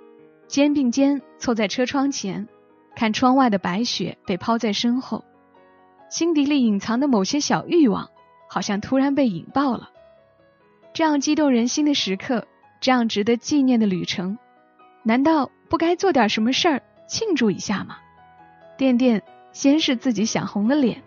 [0.46, 2.48] 肩并肩凑在车窗前，
[2.96, 5.24] 看窗外的白雪被抛在身后，
[6.14, 8.12] 心底里隐藏的某些小欲望，
[8.48, 9.90] 好像突然被引爆了。
[10.94, 12.46] 这样激动人心的时刻，
[12.80, 14.38] 这样值得纪念的旅程，
[15.02, 17.98] 难道不该做点什么事儿庆祝一下吗？
[18.78, 19.24] 电电
[19.54, 21.02] 先是自己想红了脸，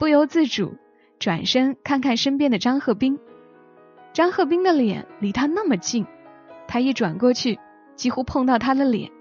[0.00, 0.74] 不由自主
[1.20, 3.20] 转身看看身边的张鹤斌，
[4.12, 6.04] 张鹤斌的脸离他那么近，
[6.66, 7.60] 他一转过去。
[7.94, 9.12] 几乎碰到他的脸，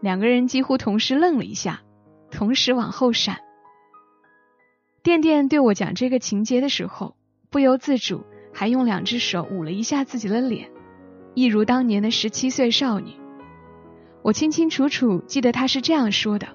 [0.00, 1.82] 两个人几乎同时愣了一下，
[2.32, 3.38] 同时往后闪。
[5.04, 7.14] 电电对我讲这个情节的时候，
[7.50, 10.70] 不由自主还用两只手捂了一下自己的脸，
[11.34, 13.12] 一如当年的十七岁少女。
[14.22, 16.48] 我清清楚楚记得他是这样说的：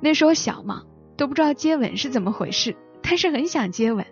[0.00, 0.82] 那时候小嘛，
[1.16, 4.04] 都不知道接吻是怎么回事，但是很想接吻。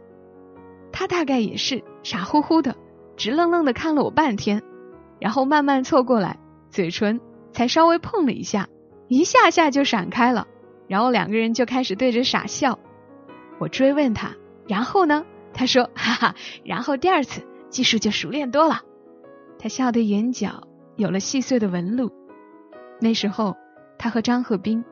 [0.93, 2.77] 他大概也是傻乎乎的，
[3.17, 4.63] 直愣愣的看了我半天，
[5.19, 6.39] 然后慢慢凑过来。
[6.71, 8.69] 嘴唇才稍微碰了一下，
[9.09, 10.47] 一下下就闪开了，
[10.87, 12.79] 然后两个人就开始对着傻笑。
[13.63, 14.35] 我追问他，
[14.67, 15.25] 然后呢？
[15.55, 18.81] 他说：“哈哈，然后第二次技术就熟练多了。”
[19.57, 22.11] 他笑的眼角有了细碎的纹路。
[23.01, 23.55] 那时候，
[24.01, 24.85] 他和张鹤斌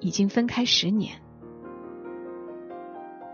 [0.00, 1.22] 已经分开十年。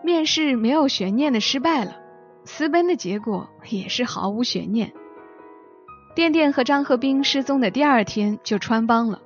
[0.02, 1.96] 面试没有悬念的失败了，
[2.44, 4.92] 私奔的结果也是毫无悬念。
[6.14, 9.22] 电电和张鹤斌失踪的第二天就穿帮了。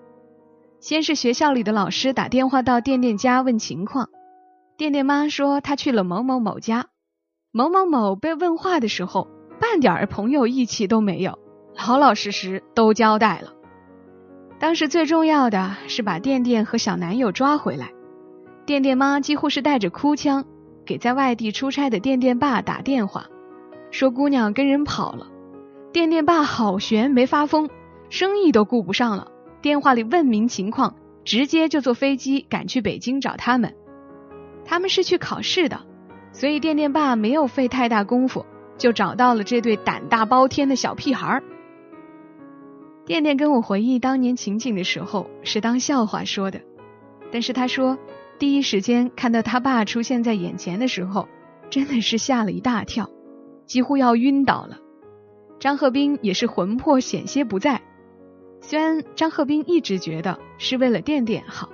[0.78, 4.08] 先是学校里的老师打电话到电电家问情况，
[4.78, 6.86] 电电妈说她去了某某某家，
[7.50, 9.26] 某某某被问话的时候，
[9.58, 11.36] 半点朋友义气都没有，
[11.74, 13.54] 老老实实都交代了。
[14.60, 17.90] 当时最重要的是把电电和小男友抓回来。
[18.66, 20.44] 电电妈几乎是带着哭腔
[20.86, 23.26] 给在外地出差的电电爸打电话，
[23.90, 25.26] 说姑娘跟人跑了。
[25.92, 27.68] 电电爸好悬，没发疯，
[28.10, 29.26] 生意都顾不上了。
[29.60, 33.74] 电话里问明情况，直接就坐飞机赶去北京找他们。
[34.68, 35.80] 他们是去考试的，
[36.30, 38.44] 所以电电爸没有费太大功夫
[38.76, 41.42] 就找到了这对胆大包天的小屁孩儿。
[43.06, 46.60] 电电跟我回忆当年情景的时候是当笑话说的，
[47.32, 47.98] 但是他说。
[48.38, 51.28] 第一时间看到他爸出现在眼前的时候，
[51.70, 53.10] 真的是吓了一大跳，
[53.66, 54.78] 几乎要晕倒了。
[55.58, 57.82] 张鹤斌也是魂魄险些不在。
[58.60, 61.68] 虽然张鹤斌一直觉得是为了电电好，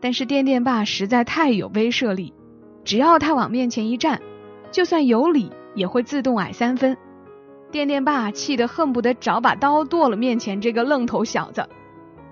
[0.00, 2.32] 但是电电爸实在太有威慑力，
[2.84, 4.20] 只要他往面前一站，
[4.70, 6.96] 就算有理也会自动矮三分。
[7.70, 11.68] 电电爸气得恨不得找把刀剁了面前这个愣头小子，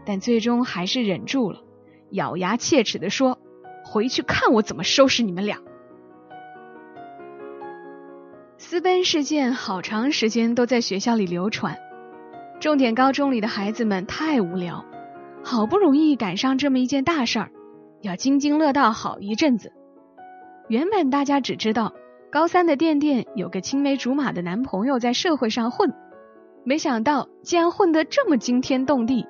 [0.05, 1.61] 但最终还是忍住了，
[2.11, 3.38] 咬牙切齿地说。
[3.88, 5.59] 回去看我怎么收拾你们俩！
[8.59, 11.79] 私奔事件好长时间都在学校里流传，
[12.59, 14.85] 重点高中里的孩子们太无聊，
[15.44, 17.52] 好不容易赶上这么一件大事儿，
[18.06, 19.72] 要津津乐道好一阵子。
[20.68, 21.92] 原本大家只知道
[22.30, 25.92] 高三的电电有个青梅竹马的男朋友在社会上混，
[26.64, 29.26] 没想到竟然混得这么惊天动地。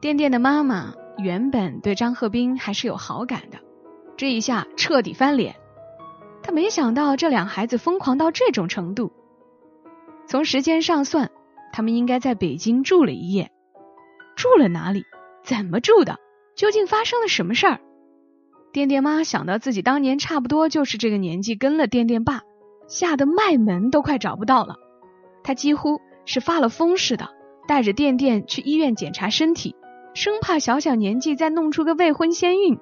[0.00, 0.94] 电电的妈妈。
[1.20, 3.58] 原本对张鹤斌还是有好感的，
[4.16, 5.56] 这一下彻底翻脸。
[6.44, 9.10] 他没想到这两孩子疯狂到这种程度。
[10.28, 11.32] 从时间上算，
[11.72, 13.50] 他们应该在北京住了一夜。
[14.36, 15.02] 住了哪里？
[15.42, 16.20] 怎么住的？
[16.58, 17.78] 究竟发生了什么事儿？
[18.72, 22.40] 电电妈想到自己当年差不多就是这个年纪跟了电电爸，
[22.88, 24.74] 吓得脉门都快找不到了。
[25.44, 27.28] 她几乎是发了疯似的，
[27.68, 29.76] 带着电电去医院检查身体。
[30.14, 32.76] 生怕小小年纪再弄出个未婚先孕，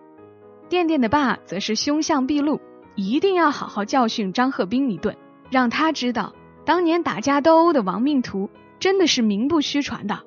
[0.71, 2.59] 电电的爸则是凶相毕露，
[2.95, 5.15] 一定要好好教训张鹤斌一顿，
[5.51, 6.35] 让他知道
[6.65, 10.21] 当年打架斗殴的亡命徒真的是名不虚传的。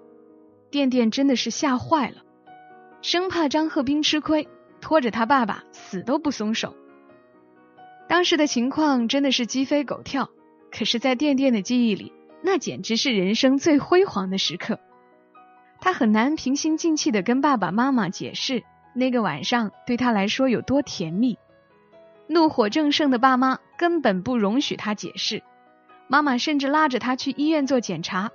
[0.69, 2.17] 电电真的是吓坏了，
[3.01, 4.47] 生怕张鹤斌吃亏，
[4.81, 6.75] 拖着他爸爸死都不松手。
[8.07, 10.29] 当时的情况真的是鸡飞狗跳，
[10.71, 12.11] 可是，在电电的记忆里，
[12.43, 14.79] 那简直是人生最辉煌的时刻。
[15.79, 21.37] 他很难平心静气的跟爸爸妈妈解释那个晚上对他来说有多甜蜜。
[22.27, 25.41] 怒火正盛的爸妈根本不容许他解释，
[26.07, 28.31] 妈妈甚至拉着他去医院做检查。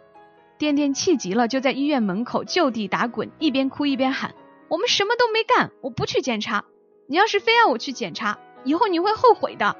[0.56, 4.34] 电电气急了，就在医院门口就地打滚，一边哭一边喊
[4.68, 6.64] ：“我们什么都没干，我不去检查。
[7.06, 9.76] 你要是非要我去检查，以后你会后悔的。”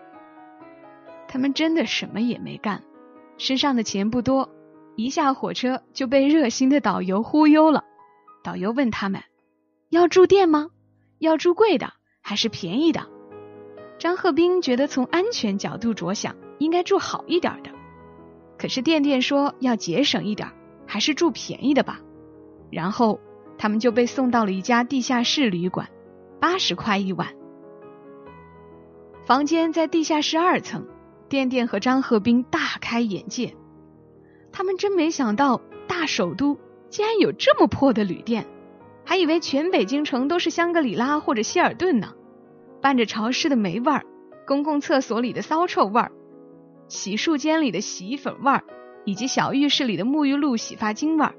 [1.29, 2.83] 他们真的什么也没干，
[3.39, 4.51] 身上的钱不多。
[4.97, 7.83] 一下火车就被热心的导游忽悠了。
[8.45, 9.23] 导游问他们
[9.91, 10.69] ：“要住店吗？
[11.19, 13.09] 要住贵的还是便宜的？”
[13.99, 17.71] 张鹤斌觉得从安全角度着想，应该住好一点的。
[18.59, 20.53] 可是店店说要节省一点，
[20.87, 22.01] 还是住便宜的吧。
[22.71, 23.19] 然后
[23.59, 25.89] 他们就被送到了一家地下室旅馆，
[26.41, 27.29] 八十块一晚。
[29.25, 30.87] 房间在地下室二层。
[31.27, 33.57] 店店和张鹤斌大开眼界。
[34.53, 36.59] 他们真没想到，大首都
[36.91, 38.47] 竟然有这么破的旅店，
[39.05, 42.13] 还以为全北京城都是香格里拉或者希尔顿呢。
[42.81, 44.05] 伴着潮湿的霉味儿，
[44.47, 46.13] 公共厕所里的骚臭味儿，
[46.89, 48.63] 洗漱间里的洗衣粉味儿，
[49.05, 51.35] 以及小浴室里的沐浴露、洗发精味儿，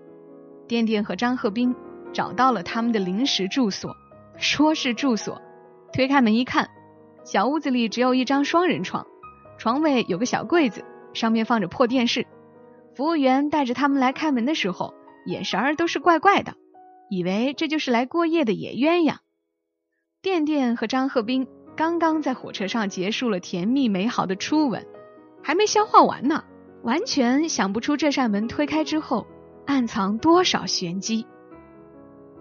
[0.68, 1.74] 店店和张鹤斌
[2.16, 3.96] 找到了他们的临时住所。
[4.38, 5.42] 说是住所，
[5.94, 6.70] 推开门一看，
[7.24, 9.06] 小屋子里只有一张双人床，
[9.58, 12.26] 床尾有个小柜子，上面放着破电视。
[12.96, 14.94] 服务员带着他们来开门的时候，
[15.26, 16.54] 眼神儿都是怪怪的，
[17.10, 19.18] 以为这就是来过夜的野鸳鸯。
[20.22, 24.86] 电电和张鹤斌刚刚在火车上结束了甜蜜美好的初吻，
[25.44, 26.44] 还没消化完呢，
[26.84, 29.28] 完全想不出这扇门推开之后
[29.66, 31.28] 暗藏多少玄机。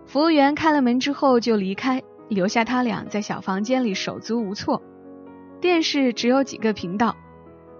[0.06, 4.82] 服务员开了门之后就离开，留下他俩在小房间里手足无措。
[5.60, 7.16] 电视只有几个频道，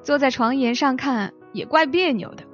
[0.03, 2.45] 坐在床沿上看也怪别扭的。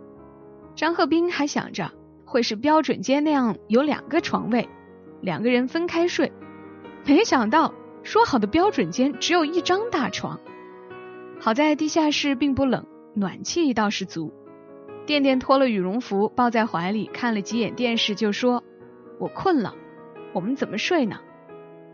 [0.74, 1.92] 张鹤斌还想着
[2.24, 4.68] 会是标准间那样有两个床位，
[5.20, 6.32] 两个人分开睡，
[7.06, 10.40] 没想到说好的标准间只有一张大床。
[11.38, 14.32] 好在地下室并不冷，暖气倒是足。
[15.06, 18.62] 电电脱了羽绒服抱在怀里看了几眼电视，就说
[19.20, 19.76] ：“我困了，
[20.32, 21.20] 我们怎么睡呢？”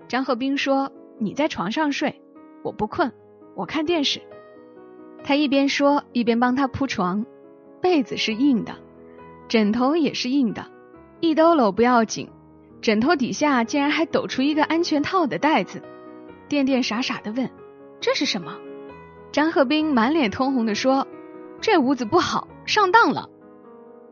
[0.09, 2.23] 张鹤斌说：“你在床上睡，
[2.63, 3.13] 我不困，
[3.55, 4.23] 我看电视。
[5.25, 7.27] 他一边说一边帮他铺床，
[7.83, 8.77] 被子是硬的，
[9.49, 10.71] 枕头也是硬的，
[11.21, 12.31] 一兜搂不要紧，
[12.81, 15.83] 枕头底下竟然还抖出一个安全套的袋子。
[16.49, 17.51] 店店傻傻的问
[18.01, 18.57] ：“这是什么？”
[19.33, 21.09] 张鹤斌满脸通红的说
[21.61, 23.29] ：“这屋子不好，上当了。”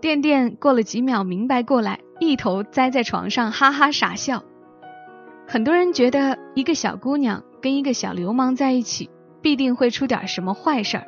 [0.02, 4.42] 店店过了几秒明白过来，一头栽在床上，哈哈傻笑。
[5.46, 9.10] 很多人觉得一个小姑娘跟一个小流氓在一起，
[9.42, 11.06] 必定会出点什么坏事儿，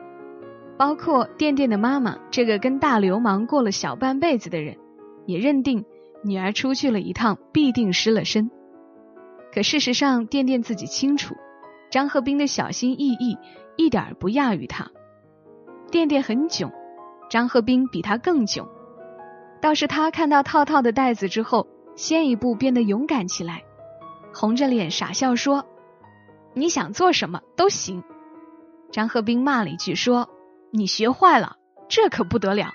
[0.76, 4.76] 包括店店的妈妈这个跟大流氓过了小半辈子的人，
[5.26, 5.84] 也认定
[6.22, 8.50] 女儿出去了一趟必定失了身。
[9.54, 11.34] 可事实上，店店自己清楚，
[11.90, 13.38] 张鹤斌的小心翼翼
[13.76, 14.90] 一点不亚于他。
[15.90, 16.70] 店店很囧，
[17.30, 18.68] 张鹤斌比他更囧。
[19.66, 23.64] 倒是他看到套套的袋子之后，先一步变得勇敢起来，
[24.32, 25.66] 红着脸傻笑说
[26.54, 28.04] ：“你想做什么都行。”
[28.92, 30.28] 张鹤斌骂了一句说
[30.70, 31.56] ：“你学坏了，
[31.88, 32.68] 这可不得了。”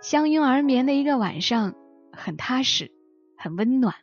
[0.00, 1.74] 相拥而眠的一个晚上，
[2.12, 2.92] 很踏实，
[3.36, 3.96] 很温暖。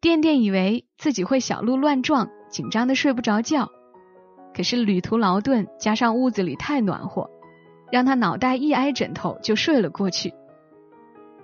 [0.00, 3.68] 垫垫以为自己会小鹿乱撞，紧张的睡不着觉。
[4.54, 7.30] 可是旅途劳顿，加上屋子里太暖和，
[7.92, 10.32] 让他脑袋一挨枕头就睡了过去。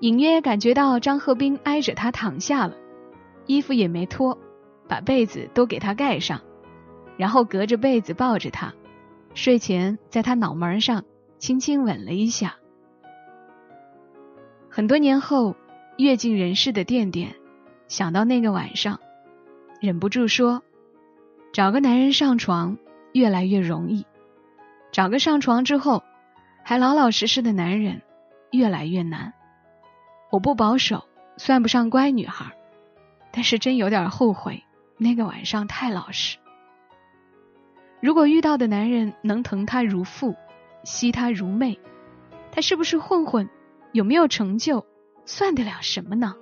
[0.03, 2.74] 隐约感觉到张鹤斌挨着他躺下了，
[3.46, 4.36] 衣服也没脱，
[4.88, 6.40] 把被子都给他盖上，
[7.16, 8.74] 然后隔着被子抱着他，
[9.32, 11.05] 睡前在他脑门上
[11.38, 12.57] 轻轻吻了一下。
[14.68, 15.55] 很多年后，
[15.98, 17.36] 阅尽人世的店店。
[17.86, 18.98] 想到那个晚上，
[19.80, 20.64] 忍不住说
[21.55, 22.76] ：“找个男人上床
[23.12, 24.05] 越来越容易，
[24.90, 26.03] 找个上床之后
[26.64, 28.03] 还老老实实的男人
[28.50, 29.32] 越来越难。
[30.33, 31.05] 我不保守，
[31.37, 32.57] 算不上乖女孩，
[33.33, 34.64] 但是真有点后悔
[34.97, 36.39] 那个晚上太老实。
[38.01, 40.35] 如果遇到的男人能疼她如父，
[40.85, 41.78] 惜她如妹，
[42.51, 43.51] 他是不是混混？
[43.93, 44.87] 有没有成就？
[45.26, 46.35] 算得了什么呢？”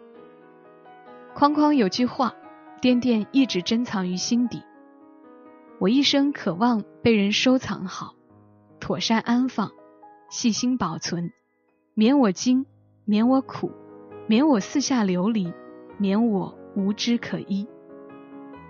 [1.34, 2.32] 框框有句话，
[2.80, 4.62] 颠颠一直珍藏于心底。
[5.80, 8.14] 我一生渴望被人收藏好，
[8.78, 9.72] 妥善安放，
[10.30, 11.32] 细心保存，
[11.95, 12.66] 免我惊，
[13.11, 13.72] 免我苦，
[14.28, 15.52] 免我四下流离，
[15.98, 17.66] 免我无枝可依。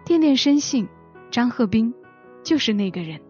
[0.03, 0.88] 惦惦深信，
[1.30, 1.93] 张鹤斌
[2.43, 3.20] 就是那个人。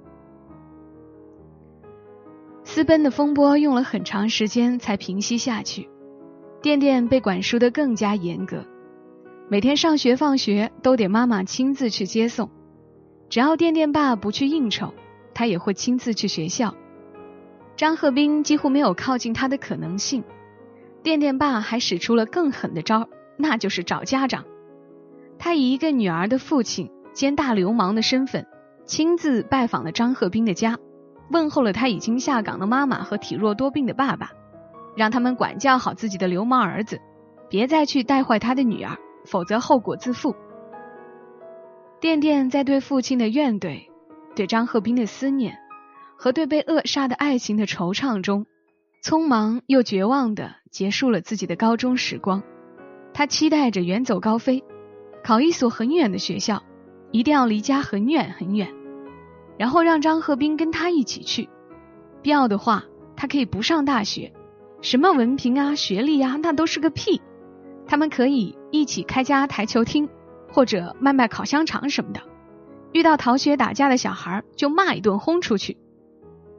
[2.63, 5.89] 私奔的风波用了很长时间才平息下去，
[6.63, 8.65] 店店被管束的更加严格。
[9.49, 12.49] 每天上学放学都得妈妈亲自去接送，
[13.29, 14.95] 只要店店爸不去应酬，
[15.35, 16.73] 他也会亲自去学校。
[17.75, 20.23] 张鹤斌几乎没有靠近他的可能性，
[21.03, 24.45] 店店爸还使出了更狠的招，那就是找家长。
[25.39, 28.47] 他以一个女儿的父亲兼大流氓的身份，
[28.85, 30.79] 亲自拜访了张鹤斌的家，
[31.31, 34.31] 问候了他已经下岗的妈妈和体弱多病的爸爸，
[34.97, 37.01] 让他们管教好自己的流氓儿子，
[37.49, 38.97] 别再去带坏他的女儿。
[39.27, 40.35] 否则后果自负。
[42.01, 43.83] 店店在对父亲的怨怼、
[44.35, 45.59] 对张鹤斌的思念
[46.17, 48.47] 和对被扼杀的爱情的惆怅中，
[49.03, 52.43] 匆忙又绝望的结束了自己的高中时光。
[53.15, 54.63] 他期待着远走高飞，
[55.25, 56.63] 考一所很远的学校，
[57.11, 58.69] 一定要离家很远很远，
[59.59, 61.49] 然后让张鹤斌跟他一起去。
[62.21, 62.85] 必要的话，
[63.17, 64.33] 他可以不上大学，
[64.83, 67.23] 什么文凭啊、学历啊，那都是个屁。
[67.87, 70.11] 他们可以一起开家台球厅，
[70.53, 72.21] 或者卖卖烤香肠什么的。
[72.93, 75.79] 遇到逃学打架的小孩，就骂一顿轰出去。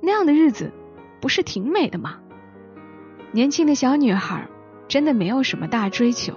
[0.01, 0.73] 那样的日子
[1.21, 2.19] 不是挺美的吗？
[3.33, 4.47] 年轻的小女孩
[4.87, 6.33] 真的没有什么大追求，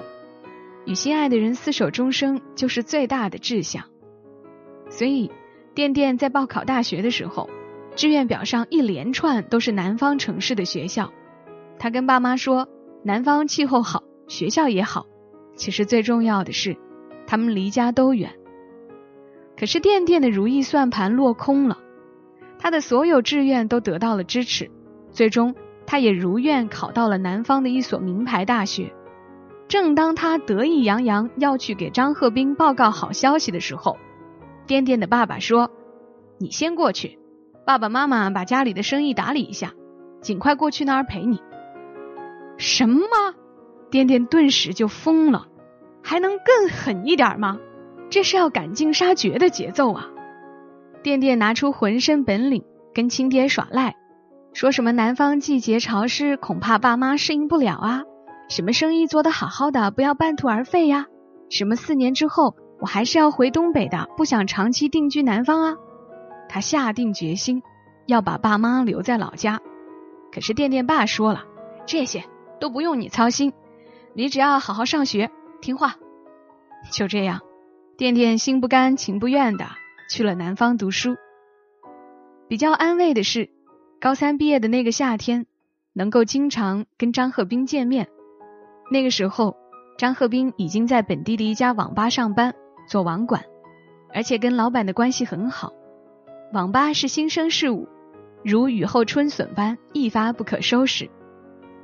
[0.86, 3.84] 与心爱的人厮守终生就是最大的志向。
[4.88, 5.30] 所以，
[5.74, 7.50] 店店在报考大学的时候，
[7.96, 11.12] 志愿表上一连串都是南方城市的学校。
[11.78, 12.68] 他跟爸妈说，
[13.02, 14.04] 南方气候好。
[14.26, 15.04] 学校也好，
[15.54, 16.78] 其实最重要的是，
[17.26, 18.32] 他们离家都远。
[19.58, 21.78] 可是店店的如意算盘落空了，
[22.58, 24.70] 他的所有志愿都得到了支持，
[25.10, 25.54] 最终
[25.86, 28.92] 他也如愿考到了南方的一所名牌大学。
[29.66, 33.96] 正当他得意洋洋要去给张鹤斌报告好消息的时候，
[34.66, 35.70] 颠颠的爸爸说
[36.38, 37.18] ：“你先过去，
[37.66, 39.72] 爸爸妈妈把家里的生意打理一下，
[40.20, 41.40] 尽快过去那儿陪你。”
[42.58, 43.06] 什么？
[43.90, 45.46] 颠颠顿时就疯了，
[46.02, 47.58] 还能更狠一点吗？
[48.10, 50.10] 这是要赶尽杀绝的节奏啊！
[51.02, 52.64] 颠颠拿出浑身本领
[52.94, 53.96] 跟亲爹耍赖，
[54.54, 58.02] 说什么南方季节潮湿，恐怕爸妈适应不了啊；
[58.48, 61.06] 什么生意做得好好的，不要半途而废呀；
[61.50, 65.74] 什么四年之后我还是要回东北的，不想长期定居南方啊。
[66.48, 67.64] 他下定决心
[68.06, 69.60] 要把爸妈留在老家。
[70.30, 71.42] 可是电电爸说了，
[71.84, 72.24] 这些
[72.60, 73.52] 都不用你操心，
[74.12, 75.96] 你只要好好上学，听话。
[76.92, 77.40] 就这样，
[77.96, 79.66] 电电心不甘情不愿的
[80.08, 81.16] 去了南方读书。
[82.46, 83.50] 比较安慰的是，
[84.04, 85.46] 高三毕业的那个夏天，
[85.94, 88.10] 能够经常跟张鹤斌见面。
[88.90, 89.56] 那个时候，
[89.96, 92.54] 张鹤斌已经在本地的一家网吧上班，
[92.86, 93.42] 做网管，
[94.12, 95.72] 而且跟老板的关系很好。
[96.52, 97.88] 网吧是新生事物。
[98.44, 101.08] 如雨后春笋般一发不可收拾。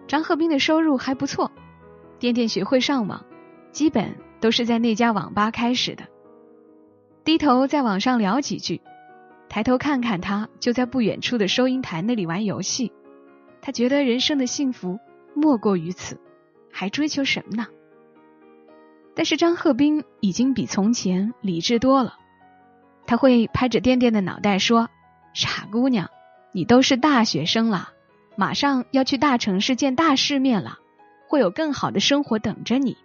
[0.07, 1.51] 张鹤斌的收入还不错，
[2.19, 3.25] 电电学会上网，
[3.73, 6.05] 基本都是在那家网吧开始的。
[7.25, 8.83] 低头在网上聊几句，
[9.51, 12.93] 抬头看看他就在不远处的收银台那里玩游戏，
[13.61, 14.99] 他觉得人生的幸福
[15.35, 16.19] 莫过于此，
[16.73, 17.67] 还追求什么呢？
[19.15, 22.15] 但是张鹤斌已经比从前理智多了，
[23.07, 24.89] 他会拍着垫垫的脑袋说
[25.35, 26.09] ：“傻姑娘。”
[26.53, 27.91] 你都是大学生了，
[28.35, 30.79] 马上要去大城市见大世面了，
[31.29, 32.97] 会有更好的生活等着你，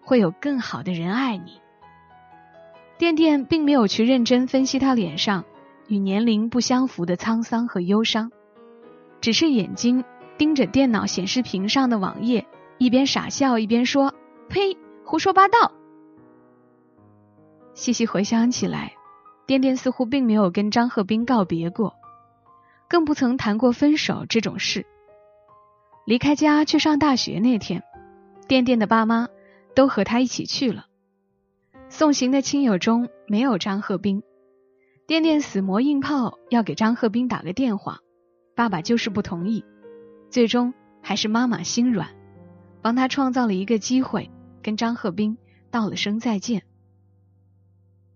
[0.00, 1.60] 会有更好的人爱你。
[2.96, 5.44] 电电并没有去认真分析他脸上
[5.88, 8.30] 与年龄不相符的沧桑和忧伤，
[9.20, 10.04] 只是眼睛
[10.38, 12.46] 盯着电脑显示屏上的网页，
[12.78, 14.14] 一边傻笑一边说
[14.48, 15.72] ：“呸，胡说八道。”
[17.74, 18.94] 细细回想起来，
[19.46, 21.94] 电电似乎并没有跟张鹤斌告别过。
[22.86, 24.86] 更不曾谈过分手这种事。
[26.06, 27.82] 离开家去上大学那天，
[28.46, 29.28] 电电的爸妈
[29.74, 30.86] 都和他一起去了。
[31.88, 34.22] 送行的亲友中没有张鹤斌，
[35.06, 37.98] 电电死磨硬泡要给张鹤斌打个电话，
[38.54, 39.62] 爸爸就是不同意。
[40.30, 42.08] 最终还是妈妈心软，
[42.80, 44.30] 帮他创造了一个机会，
[44.62, 45.36] 跟张鹤斌
[45.70, 46.62] 道了声再见。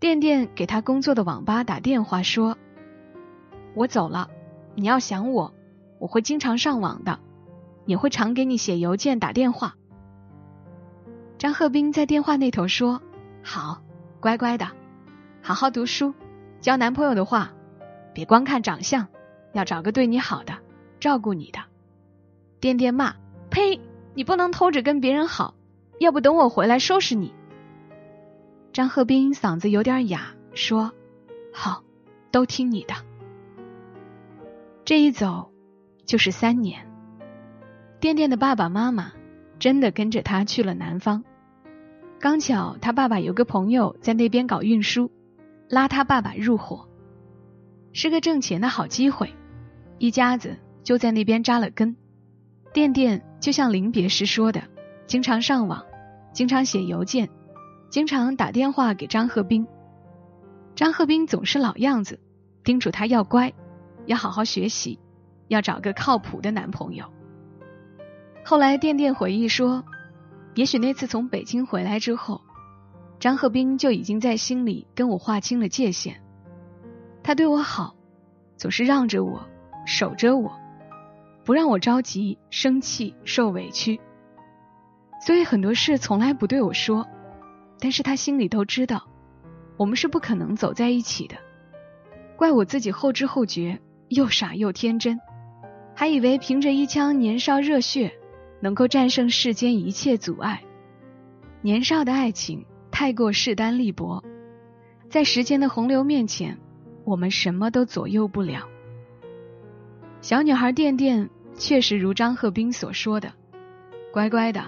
[0.01, 2.57] 电电给他工作的网吧打电话说
[3.77, 4.31] ：“我走了。”
[4.75, 5.53] 你要想我，
[5.99, 7.19] 我会经常上网的，
[7.85, 9.75] 也会常给你写邮件、打电话。
[11.37, 13.03] 张鹤斌在电话那头说
[13.45, 13.83] ：“好，
[14.21, 14.69] 乖乖的，
[15.43, 16.15] 好好读书。
[16.61, 17.53] 交男朋友的话，
[18.13, 19.07] 别光看长相，
[19.53, 20.59] 要找个对你好的，
[21.01, 21.61] 照顾你的。”
[22.61, 23.15] 电电骂
[23.51, 23.81] ：“呸！
[24.15, 25.55] 你不能偷着跟别人好，
[26.01, 27.33] 要不等我回来收拾你。”
[28.73, 30.93] 张鹤斌嗓子有点哑，说
[31.55, 31.83] ：“好，
[32.33, 32.95] 都听你的。”
[34.85, 35.53] 这一走
[36.05, 36.87] 就是三年，
[38.01, 39.13] 电电的爸爸妈妈
[39.59, 41.23] 真的跟着他去了南方。
[42.19, 45.13] 刚巧他爸爸有个朋友在那边搞运输，
[45.69, 46.89] 拉他爸爸入伙，
[47.93, 49.35] 是个挣钱的好机会。
[49.99, 51.97] 一家子就在那边扎了根。
[52.73, 54.63] 电电就像临别时说的，
[55.07, 55.85] 经常上网，
[56.33, 57.29] 经常写邮件，
[57.91, 59.67] 经常打电话给张鹤斌。
[60.75, 62.21] 张鹤斌总是老样子，
[62.65, 63.53] 叮嘱他要乖。
[64.07, 64.99] 要好好学习，
[65.49, 67.05] 要找个靠谱的男朋友。
[68.43, 69.85] 后来，电电回忆说，
[70.55, 72.41] 也许那次从北京回来之后，
[73.19, 76.21] 张鹤斌就已经在心里跟我划清了界限。
[77.23, 77.95] 他对我好，
[78.57, 79.47] 总是让着我，
[79.87, 80.53] 守着我，
[81.45, 84.01] 不让我着急、生气、受委屈。
[85.27, 87.07] 所以很多事从来不对我说，
[87.81, 89.09] 但是他心里都知道，
[89.77, 91.37] 我们是不可能走在一起的。
[92.37, 93.81] 怪我自己后知后觉。
[94.11, 95.21] 又傻又天真，
[95.95, 98.11] 还以为凭着一腔年少热血
[98.59, 100.63] 能够战胜世间一切阻碍。
[101.61, 102.65] 年少的爱情
[102.99, 104.25] 太过势单力薄，
[105.09, 106.59] 在时间的洪流面前，
[107.05, 108.69] 我们什么都左右不了。
[110.21, 113.33] 小女孩电电确实如张鹤斌所说的，
[114.13, 114.65] 乖乖的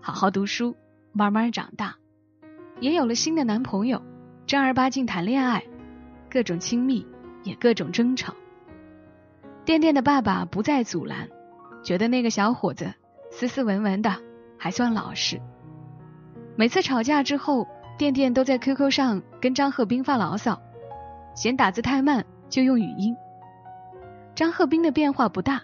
[0.00, 0.74] 好好读书，
[1.12, 1.94] 慢慢长大，
[2.80, 4.00] 也有了新的男朋友，
[4.46, 5.62] 正儿八经谈恋爱，
[6.30, 7.06] 各种亲密，
[7.42, 8.34] 也各种争吵。
[9.66, 11.28] 电电的爸爸不再阻拦，
[11.82, 12.94] 觉得那个小伙子
[13.30, 14.16] 斯斯文文的，
[14.56, 15.38] 还算老实。
[16.56, 17.66] 每次吵架之后，
[17.96, 20.60] 电电都在 QQ 上跟张鹤斌发牢骚，
[21.34, 23.16] 嫌打字太慢就用语音。
[24.34, 25.62] 张鹤斌的变化不大，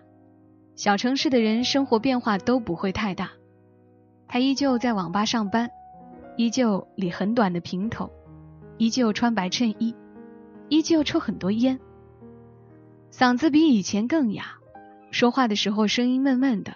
[0.76, 3.30] 小城市的人生活变化都不会太大。
[4.28, 5.68] 他依旧在网吧上班，
[6.36, 8.08] 依旧理很短的平头，
[8.78, 9.96] 依旧穿白衬衣，
[10.68, 11.80] 依旧抽很多烟。
[13.10, 14.44] 嗓子比以前更哑，
[15.10, 16.74] 说话的时候声音闷闷的，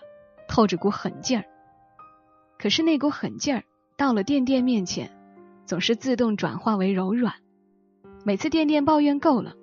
[0.48, 1.44] 透着股狠劲儿。
[2.58, 3.62] 可是那股狠劲儿
[3.96, 5.08] 到了电电面前，
[5.66, 7.34] 总是自动转化为柔软。
[8.24, 9.54] 每次电电抱怨够了，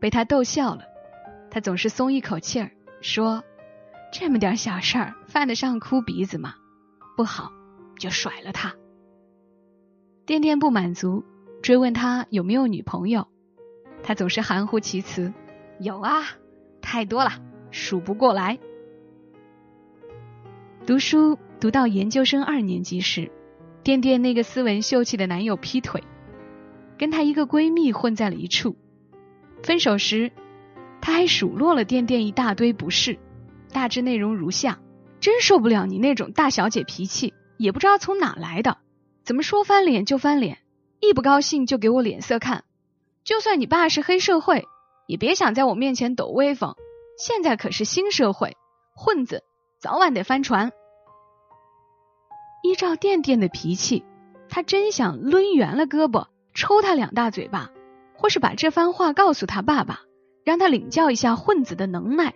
[0.00, 0.84] 被他逗笑了，
[1.50, 3.42] 他总是松一口气儿，说
[4.12, 6.54] ：“这么点小事儿，犯得上哭鼻子吗？
[7.16, 7.52] 不好，
[7.98, 8.74] 就甩了他。”
[10.26, 11.24] 电电不满足，
[11.62, 13.28] 追问他有没有女朋友，
[14.02, 15.32] 他总是含糊其辞
[15.78, 16.24] ：“有啊，
[16.80, 17.30] 太多了，
[17.70, 18.58] 数不过来。”
[20.86, 23.30] 读书读到研究生二年级时，
[23.86, 26.02] 垫垫那个斯文秀气的男友劈腿，
[26.98, 28.74] 跟她一个闺蜜混在了一处。
[29.62, 30.32] 分手时，
[31.00, 33.16] 她还数落了垫垫一大堆不是，
[33.70, 34.80] 大致内容如下：
[35.20, 38.78] 真受不了你那种大小姐脾气，也不知道从哪来的，
[39.22, 40.58] 怎么说翻脸就翻脸，
[40.98, 42.64] 一不高兴就给我脸色看。
[43.22, 44.64] 就算你爸是黑社会，
[45.06, 46.74] 也别想在我面前抖威风。
[47.16, 48.56] 现在可是新社会，
[48.96, 49.44] 混子。
[49.78, 50.72] 早晚得翻船。
[52.62, 54.04] 依照垫垫的脾气，
[54.48, 57.70] 他真想抡圆了胳膊抽他两大嘴巴，
[58.14, 60.00] 或是把这番话告诉他爸爸，
[60.44, 62.34] 让他领教一下混子的能耐。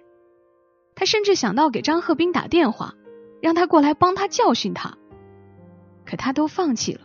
[0.95, 2.95] 他甚至想到给张鹤斌打电话，
[3.41, 4.99] 让他过来帮他教训他。
[6.05, 7.03] 可他都放弃了，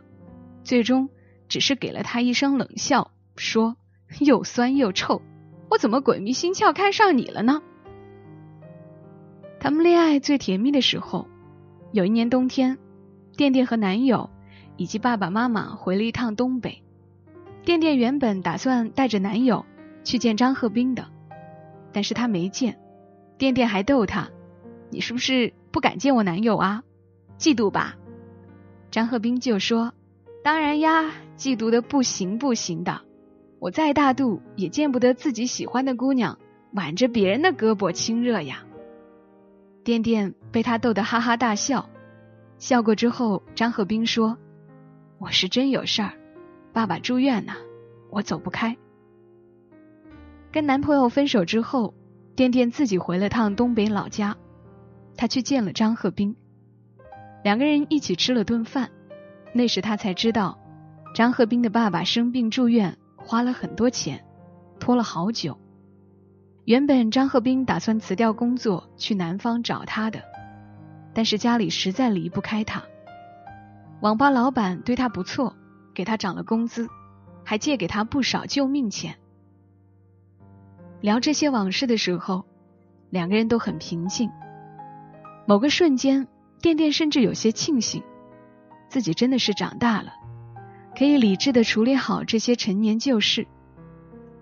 [0.64, 1.10] 最终
[1.48, 3.78] 只是给了他一声冷笑，说
[4.20, 5.22] ：“又酸又臭，
[5.70, 7.62] 我怎么鬼迷心窍看上你了呢？”
[9.60, 11.28] 他们恋爱最甜蜜的时候，
[11.92, 12.78] 有一年冬天，
[13.36, 14.30] 垫垫和男友
[14.78, 16.82] 以及爸爸妈妈回了一趟东北。
[17.64, 19.66] 垫垫原本打算带着男友
[20.04, 21.08] 去见张鹤斌的，
[21.92, 22.78] 但是他没见。
[23.38, 24.30] 垫垫还逗他
[24.90, 26.84] ：“你是不是不敢见我男友啊？
[27.38, 27.96] 嫉妒吧？”
[28.92, 29.94] 张鹤斌就说
[30.44, 33.02] ：“当然呀，嫉妒的不行不行的。
[33.60, 36.38] 我再大度也见不得自己喜欢的姑娘
[36.74, 38.64] 挽着别人的胳膊亲热呀。”
[39.84, 41.90] 垫垫被他逗得哈哈大笑，
[42.58, 44.38] 笑过之后，张鹤斌说
[45.20, 46.14] ：“我是真有事儿，
[46.74, 47.54] 爸爸住院呢，
[48.10, 48.76] 我走不开。”
[50.52, 51.94] 跟男朋友分手之后，
[52.36, 54.38] 垫垫自己回了趟东北老家，
[55.18, 56.36] 他去见了张鹤斌，
[57.44, 58.90] 两个人一起吃了顿饭。
[59.54, 60.58] 那时他才知道，
[61.14, 64.26] 张鹤斌的爸爸生病住院，花了很多钱，
[64.80, 65.60] 拖了好久。
[66.64, 70.24] 原本张鹤斌打算辞掉工作去南方找他的，
[71.16, 72.84] 但是家里实在离不开他。
[74.02, 75.56] 网吧老板对他不错，
[75.96, 76.88] 给他涨了工资，
[77.44, 79.16] 还借给他不少救命钱。
[81.02, 82.46] 聊这些往事的时候，
[83.10, 84.30] 两个人都很平静。
[85.48, 86.28] 某个瞬间，
[86.62, 88.04] 垫垫甚至有些庆幸，
[88.90, 90.12] 自己真的是长大了，
[90.98, 93.48] 可以理智的处理好这些陈年旧事。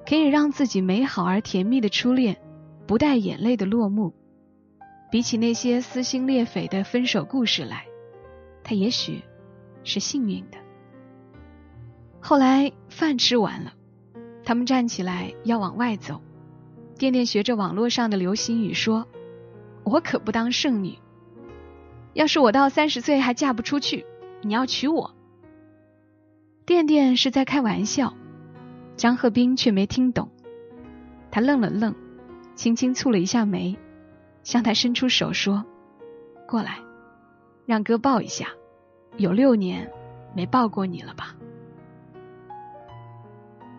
[0.05, 2.37] 可以让自己美好而甜蜜的初恋
[2.87, 4.13] 不带眼泪的落幕，
[5.13, 7.85] 比起那些撕心裂肺的分手故事来，
[8.63, 9.21] 他也许
[9.83, 10.57] 是幸运的。
[12.19, 13.73] 后来饭吃完了，
[14.43, 16.19] 他们站起来要往外走，
[16.97, 19.07] 垫垫学着网络上的流行语说
[19.85, 20.97] ：“我可不当剩女，
[22.13, 24.07] 要是我到三十岁还嫁不出去，
[24.41, 25.13] 你要娶我。”
[26.65, 28.15] 垫垫是在开玩笑。
[28.95, 30.31] 张鹤斌却没听懂，
[31.29, 31.93] 他愣了愣，
[32.55, 33.77] 轻轻蹙了一下眉，
[34.43, 35.63] 向他伸出手说
[36.47, 36.77] ：“过来，
[37.65, 38.47] 让哥抱一下，
[39.17, 39.89] 有六年
[40.35, 41.35] 没抱过你了吧？”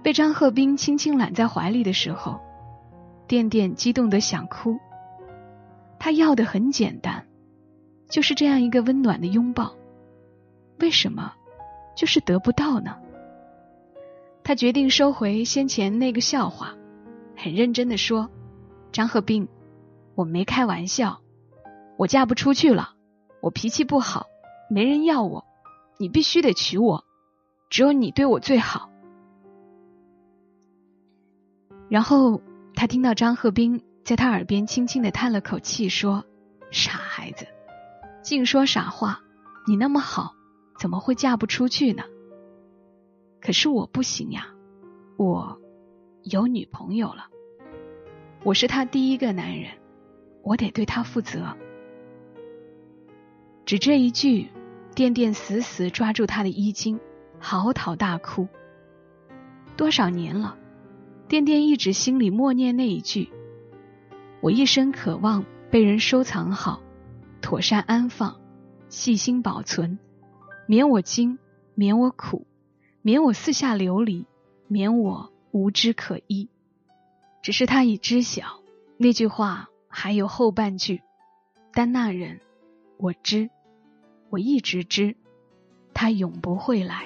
[0.02, 2.40] 被张鹤斌轻轻揽在怀里的时候，
[3.26, 4.78] 垫垫激动的想哭。
[5.98, 7.26] 他要的很简单，
[8.10, 9.74] 就是这样一个温暖的拥抱，
[10.78, 11.32] 为什么
[11.96, 12.98] 就是得不到呢？
[14.42, 16.74] 他决定收回先前那个笑话，
[17.34, 18.28] 很认真的说
[18.92, 19.48] ：“张鹤斌，
[20.14, 21.20] 我没开玩笑，
[21.96, 22.94] 我嫁不出去了，
[23.40, 24.26] 我脾气不好，
[24.70, 25.44] 没人要我，
[25.98, 27.04] 你必须得娶我，
[27.70, 28.90] 只有你对我最好。”
[31.90, 32.40] 然后
[32.74, 36.24] 他听到张鹤斌在他耳边轻轻的叹了口气，说
[36.72, 37.46] ：“傻孩子，
[38.22, 39.20] 净说傻话，
[39.66, 40.34] 你那么好，
[40.78, 42.02] 怎么会嫁不出去呢？”
[43.40, 44.48] 可是我不行呀，
[45.18, 45.60] 我
[46.22, 47.26] 有女朋友了，
[48.42, 49.70] 我是他第一个男人，
[50.44, 51.56] 我得对他负责。
[53.66, 54.50] 只这一句，
[54.94, 57.00] 垫垫死死抓住他的衣襟，
[57.40, 58.46] 嚎啕大哭。
[59.76, 60.56] 多少年了，
[61.26, 63.30] 垫垫一直心里默念那一句：
[64.40, 66.80] 我一生渴望被人收藏好，
[67.40, 68.38] 妥善安放，
[68.88, 69.98] 细心保存，
[70.66, 71.38] 免我惊，
[71.74, 72.46] 免我苦。
[73.02, 74.26] 免我四下流离，
[74.66, 76.48] 免我无枝可依。
[77.42, 78.62] 只是他已知晓
[78.96, 81.00] 那句话还有后半句。
[81.72, 82.40] 但那人
[82.98, 83.48] 我知
[84.28, 85.16] 我一直知
[85.92, 87.04] 他永不会来。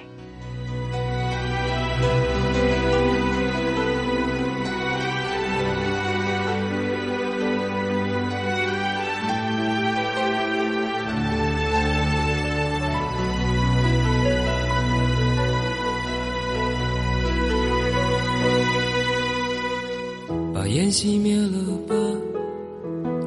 [20.51, 21.68] 把烟熄灭了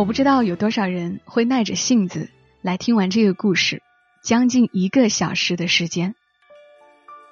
[0.00, 2.30] 我不知道有多少人会耐着性子
[2.62, 3.82] 来听完这个故事。
[4.22, 6.14] 将近一个小时的时间，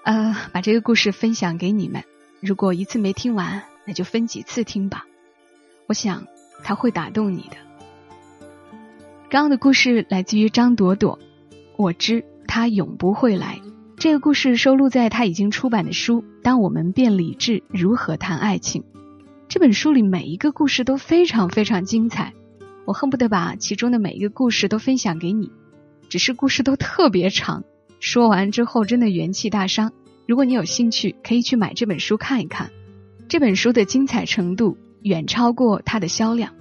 [0.05, 2.05] 呃，把这个故事分享给你们。
[2.41, 5.07] 如果一次没听完，那就分几次听吧。
[5.87, 6.27] 我想
[6.63, 7.57] 他会打动你的。
[9.31, 11.19] 刚刚的故事来自于张朵朵，
[11.79, 13.63] 我知他永不会来。
[13.97, 18.83] 这个故事收录在他已经出版的书《当我们变理智，如何谈爱情》
[19.49, 22.35] 这本书里，每一个故事都非常非常精彩。
[22.89, 25.53] 我恨不得把其中的每一个故事都分享给你。
[26.09, 27.65] 只是故事都特别长，
[28.01, 29.93] 说完之后真的元气大伤。
[30.27, 32.71] 如果你有兴趣，可以去买这本书看一看。
[33.29, 36.55] 这本书的精彩程度远超过它的销量，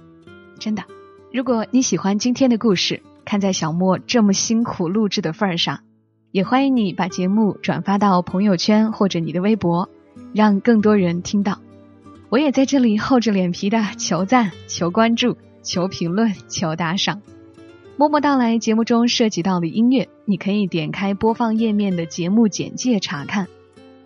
[0.58, 0.84] 真的。
[1.32, 5.80] 如果你喜欢今天的故事，看在小莫这么辛苦录制的份儿上，
[6.30, 9.88] 也欢迎你把节目转发到朋友圈或者你的微博，
[10.34, 11.58] 让更多人听到。
[12.28, 17.22] 我也在这里厚着脸皮的求赞、求关注、求评论、 求打赏。
[17.96, 23.48] 默默到来节目中涉及到的音乐，你可以点开播放页面的节目简介查看。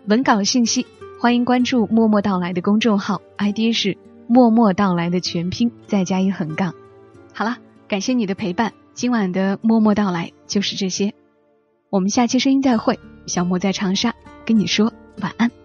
[0.07, 0.87] 文稿信息，
[1.19, 3.97] 欢迎关注“默默到来”的公众号，ID 是
[4.27, 6.73] “默默到来”的全拼再加一横杠。
[7.33, 11.13] 好了，感谢你的陪伴，今晚的默默到来就是这些。
[11.89, 14.91] 我们下期声音再会，小莫在长沙跟你说
[15.21, 15.62] 晚安。